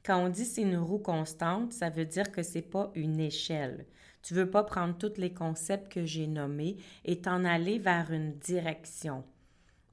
Quand 0.05 0.25
on 0.25 0.29
dit 0.29 0.45
c'est 0.45 0.62
une 0.62 0.79
roue 0.79 0.99
constante, 0.99 1.73
ça 1.73 1.88
veut 1.88 2.05
dire 2.05 2.33
que 2.33 2.43
c'est 2.43 2.61
pas 2.61 2.91
une 2.97 3.21
échelle. 3.21 3.87
Tu 4.23 4.35
veux 4.35 4.51
pas 4.51 4.65
prendre 4.65 4.99
tous 4.99 5.15
les 5.17 5.33
concepts 5.33 5.93
que 5.93 6.05
j'ai 6.05 6.27
nommés 6.27 6.77
et 7.05 7.21
t'en 7.21 7.45
aller 7.45 7.79
vers 7.79 8.12
une 8.12 8.33
direction. 8.38 9.25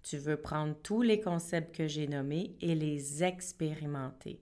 Tu 0.02 0.18
veux 0.18 0.38
prendre 0.38 0.76
tous 0.82 1.04
les 1.04 1.22
concepts 1.22 1.76
que 1.76 1.88
j'ai 1.88 2.08
nommés 2.08 2.56
et 2.60 2.74
les 2.74 3.24
expérimenter. 3.24 4.42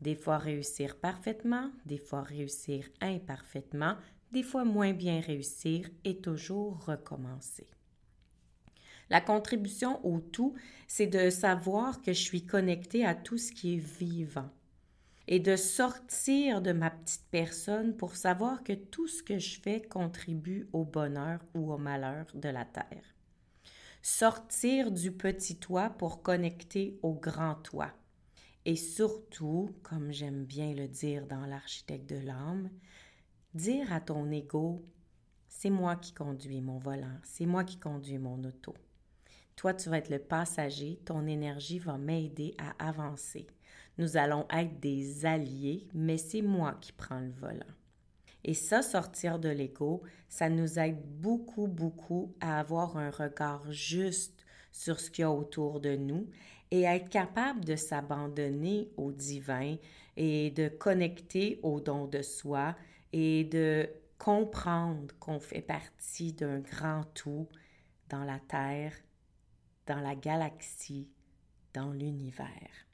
Des 0.00 0.14
fois 0.14 0.38
réussir 0.38 0.96
parfaitement, 0.96 1.70
des 1.84 1.98
fois 1.98 2.22
réussir 2.22 2.88
imparfaitement, 3.00 3.96
des 4.30 4.42
fois 4.44 4.64
moins 4.64 4.92
bien 4.92 5.20
réussir 5.20 5.88
et 6.04 6.18
toujours 6.18 6.84
recommencer. 6.84 7.66
La 9.10 9.20
contribution 9.20 10.04
au 10.06 10.20
tout, 10.20 10.54
c'est 10.86 11.06
de 11.08 11.28
savoir 11.28 12.00
que 12.02 12.12
je 12.12 12.20
suis 12.20 12.46
connectée 12.46 13.04
à 13.04 13.16
tout 13.16 13.38
ce 13.38 13.50
qui 13.50 13.74
est 13.74 13.84
vivant 13.98 14.50
et 15.28 15.38
de 15.38 15.56
sortir 15.56 16.60
de 16.62 16.72
ma 16.72 16.90
petite 16.90 17.26
personne 17.30 17.96
pour 17.96 18.16
savoir 18.16 18.64
que 18.64 18.72
tout 18.72 19.06
ce 19.06 19.22
que 19.22 19.38
je 19.38 19.60
fais 19.60 19.80
contribue 19.80 20.68
au 20.72 20.84
bonheur 20.84 21.40
ou 21.54 21.72
au 21.72 21.78
malheur 21.78 22.26
de 22.34 22.48
la 22.48 22.64
Terre. 22.64 23.14
Sortir 24.02 24.90
du 24.90 25.12
petit 25.12 25.58
toit 25.58 25.90
pour 25.90 26.22
connecter 26.22 26.98
au 27.02 27.14
grand 27.14 27.54
toit. 27.54 27.92
Et 28.64 28.76
surtout, 28.76 29.74
comme 29.82 30.12
j'aime 30.12 30.44
bien 30.44 30.74
le 30.74 30.88
dire 30.88 31.26
dans 31.26 31.46
l'architecte 31.46 32.08
de 32.08 32.18
l'âme, 32.18 32.70
dire 33.54 33.92
à 33.92 34.00
ton 34.00 34.30
ego, 34.30 34.84
c'est 35.48 35.70
moi 35.70 35.96
qui 35.96 36.12
conduis 36.12 36.60
mon 36.60 36.78
volant, 36.78 37.18
c'est 37.22 37.46
moi 37.46 37.62
qui 37.62 37.78
conduis 37.78 38.18
mon 38.18 38.42
auto. 38.44 38.74
Toi, 39.56 39.74
tu 39.74 39.88
vas 39.90 39.98
être 39.98 40.10
le 40.10 40.18
passager, 40.18 41.00
ton 41.04 41.26
énergie 41.26 41.78
va 41.78 41.98
m'aider 41.98 42.54
à 42.58 42.88
avancer. 42.88 43.46
Nous 44.02 44.16
allons 44.16 44.46
être 44.50 44.80
des 44.80 45.24
alliés, 45.26 45.86
mais 45.94 46.18
c'est 46.18 46.42
moi 46.42 46.76
qui 46.80 46.90
prends 46.90 47.20
le 47.20 47.30
volant. 47.30 47.72
Et 48.42 48.52
ça, 48.52 48.82
sortir 48.82 49.38
de 49.38 49.48
l'ego, 49.48 50.02
ça 50.28 50.48
nous 50.48 50.80
aide 50.80 51.00
beaucoup, 51.20 51.68
beaucoup 51.68 52.34
à 52.40 52.58
avoir 52.58 52.96
un 52.96 53.10
regard 53.10 53.70
juste 53.70 54.44
sur 54.72 54.98
ce 54.98 55.08
qu'il 55.08 55.22
y 55.22 55.24
a 55.24 55.30
autour 55.30 55.78
de 55.78 55.94
nous 55.94 56.28
et 56.72 56.84
à 56.84 56.96
être 56.96 57.10
capable 57.10 57.64
de 57.64 57.76
s'abandonner 57.76 58.90
au 58.96 59.12
divin 59.12 59.76
et 60.16 60.50
de 60.50 60.66
connecter 60.66 61.60
au 61.62 61.78
don 61.78 62.08
de 62.08 62.22
soi 62.22 62.74
et 63.12 63.44
de 63.44 63.88
comprendre 64.18 65.14
qu'on 65.20 65.38
fait 65.38 65.62
partie 65.62 66.32
d'un 66.32 66.58
grand 66.58 67.04
tout 67.14 67.46
dans 68.08 68.24
la 68.24 68.40
Terre 68.40 68.94
dans 69.86 70.00
la 70.00 70.16
galaxie, 70.16 71.08
dans 71.72 71.92
l'univers. 71.92 72.88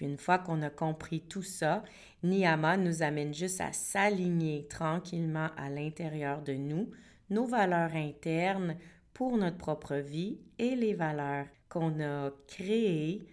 Puis 0.00 0.06
une 0.06 0.16
fois 0.16 0.38
qu'on 0.38 0.62
a 0.62 0.70
compris 0.70 1.20
tout 1.20 1.42
ça, 1.42 1.84
Niyama 2.22 2.78
nous 2.78 3.02
amène 3.02 3.34
juste 3.34 3.60
à 3.60 3.74
s'aligner 3.74 4.66
tranquillement 4.66 5.48
à 5.58 5.68
l'intérieur 5.68 6.40
de 6.40 6.54
nous, 6.54 6.90
nos 7.28 7.44
valeurs 7.44 7.94
internes 7.94 8.78
pour 9.12 9.36
notre 9.36 9.58
propre 9.58 9.96
vie 9.96 10.38
et 10.58 10.74
les 10.74 10.94
valeurs 10.94 11.44
qu'on 11.68 12.00
a 12.00 12.30
créées 12.46 13.26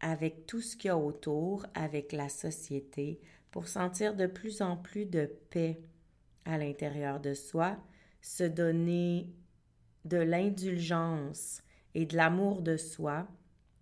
avec 0.00 0.46
tout 0.46 0.62
ce 0.62 0.74
qu'il 0.78 0.88
y 0.88 0.90
a 0.90 0.96
autour, 0.96 1.66
avec 1.74 2.12
la 2.12 2.30
société, 2.30 3.20
pour 3.50 3.68
sentir 3.68 4.16
de 4.16 4.26
plus 4.26 4.62
en 4.62 4.78
plus 4.78 5.04
de 5.04 5.30
paix 5.50 5.82
à 6.46 6.56
l'intérieur 6.56 7.20
de 7.20 7.34
soi, 7.34 7.76
se 8.22 8.44
donner 8.44 9.28
de 10.06 10.16
l'indulgence 10.16 11.60
et 11.94 12.06
de 12.06 12.16
l'amour 12.16 12.62
de 12.62 12.78
soi 12.78 13.28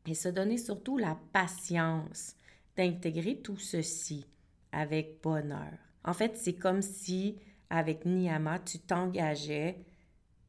et 0.07 0.15
se 0.15 0.29
donner 0.29 0.59
surtout 0.59 0.99
la 0.99 1.19
patience 1.33 2.37
d'intégrer 2.77 3.41
tout 3.41 3.57
ceci 3.57 4.27
avec 4.73 5.21
bonheur. 5.23 5.79
En 6.05 6.13
fait, 6.13 6.37
c'est 6.37 6.55
comme 6.57 6.83
si 6.83 7.39
avec 7.71 8.05
Niyama, 8.05 8.59
tu 8.59 8.79
t'engageais 8.79 9.85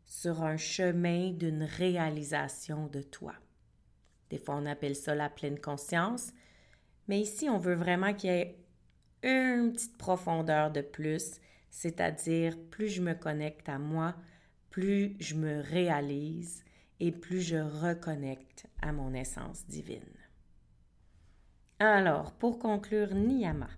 sur 0.06 0.44
un 0.44 0.58
chemin 0.58 1.32
d'une 1.32 1.64
réalisation 1.64 2.88
de 2.88 3.02
toi. 3.02 3.34
Des 4.30 4.38
fois, 4.38 4.56
on 4.56 4.66
appelle 4.66 4.96
ça 4.96 5.16
la 5.16 5.30
pleine 5.30 5.60
conscience, 5.60 6.34
mais 7.08 7.22
ici, 7.22 7.50
on 7.50 7.58
veut 7.58 7.76
vraiment 7.76 8.14
qu'il 8.14 8.32
y 8.32 8.34
ait 8.34 8.58
une 9.24 9.72
petite 9.74 9.98
profondeur 9.98 10.72
de 10.72 10.82
plus, 10.82 11.40
c'est-à-dire 11.70 12.58
plus 12.70 12.90
je 12.90 13.02
me 13.02 13.14
connecte 13.14 13.70
à 13.70 13.80
moi, 13.80 14.16
plus 14.70 15.16
je 15.20 15.36
me 15.36 15.62
réalise, 15.62 16.65
et 17.00 17.12
plus 17.12 17.42
je 17.42 17.58
reconnecte 17.58 18.68
à 18.82 18.92
mon 18.92 19.14
essence 19.14 19.66
divine. 19.68 20.02
Alors, 21.80 22.32
pour 22.34 22.60
conclure, 22.60 23.14
Niyama, 23.14 23.70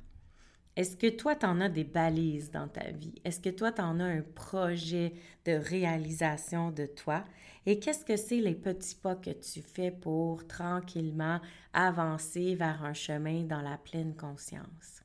est-ce 0.75 0.95
que 0.95 1.09
toi, 1.09 1.35
tu 1.35 1.47
en 1.47 1.59
as 1.59 1.69
des 1.69 1.83
balises 1.83 2.51
dans 2.51 2.67
ta 2.67 2.91
vie? 2.91 3.15
Est-ce 3.25 3.39
que 3.39 3.49
toi, 3.49 3.71
tu 3.71 3.81
en 3.81 3.99
as 3.99 4.05
un 4.05 4.21
projet 4.21 5.13
de 5.45 5.53
réalisation 5.53 6.69
de 6.69 6.85
toi? 6.85 7.23
Et 7.65 7.79
qu'est-ce 7.79 8.05
que 8.05 8.15
c'est 8.15 8.39
les 8.39 8.53
petits 8.53 8.93
pas 8.93 9.15
que 9.15 9.31
tu 9.31 9.63
fais 9.63 9.89
pour 9.89 10.47
tranquillement 10.47 11.41
avancer 11.73 12.53
vers 12.53 12.83
un 12.83 12.93
chemin 12.93 13.43
dans 13.43 13.61
la 13.61 13.79
pleine 13.79 14.15
conscience? 14.15 15.01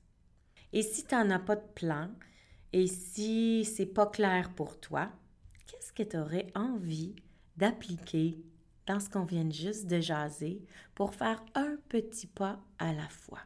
Et 0.74 0.82
si 0.82 1.06
tu 1.06 1.14
n'en 1.14 1.30
as 1.30 1.38
pas 1.38 1.56
de 1.56 1.68
plan, 1.74 2.10
et 2.74 2.86
si 2.86 3.64
c'est 3.64 3.86
pas 3.86 4.06
clair 4.06 4.54
pour 4.54 4.78
toi, 4.78 5.10
qu'est-ce 5.66 5.92
que 5.94 6.02
tu 6.02 6.18
aurais 6.18 6.48
envie 6.54 7.16
d'appliquer 7.56 8.38
dans 8.86 9.00
ce 9.00 9.08
qu'on 9.08 9.24
vient 9.24 9.48
juste 9.50 9.86
de 9.86 10.00
jaser 10.00 10.62
pour 10.94 11.14
faire 11.14 11.42
un 11.54 11.76
petit 11.88 12.26
pas 12.26 12.60
à 12.78 12.92
la 12.92 13.08
fois. 13.08 13.40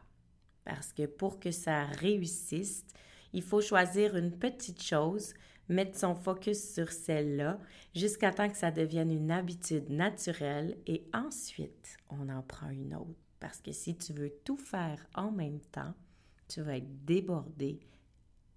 Parce 0.63 0.93
que 0.93 1.05
pour 1.05 1.39
que 1.39 1.51
ça 1.51 1.85
réussisse, 1.85 2.85
il 3.33 3.41
faut 3.41 3.61
choisir 3.61 4.15
une 4.17 4.31
petite 4.31 4.81
chose, 4.81 5.33
mettre 5.69 5.97
son 5.97 6.15
focus 6.15 6.73
sur 6.73 6.91
celle-là 6.91 7.59
jusqu'à 7.93 8.31
temps 8.31 8.49
que 8.49 8.57
ça 8.57 8.71
devienne 8.71 9.11
une 9.11 9.31
habitude 9.31 9.89
naturelle 9.89 10.77
et 10.87 11.05
ensuite 11.13 11.97
on 12.09 12.29
en 12.29 12.41
prend 12.41 12.69
une 12.69 12.95
autre. 12.95 13.19
Parce 13.39 13.61
que 13.61 13.71
si 13.71 13.95
tu 13.95 14.13
veux 14.13 14.33
tout 14.43 14.57
faire 14.57 15.05
en 15.13 15.31
même 15.31 15.59
temps, 15.71 15.93
tu 16.47 16.61
vas 16.61 16.77
être 16.77 17.05
débordé 17.05 17.79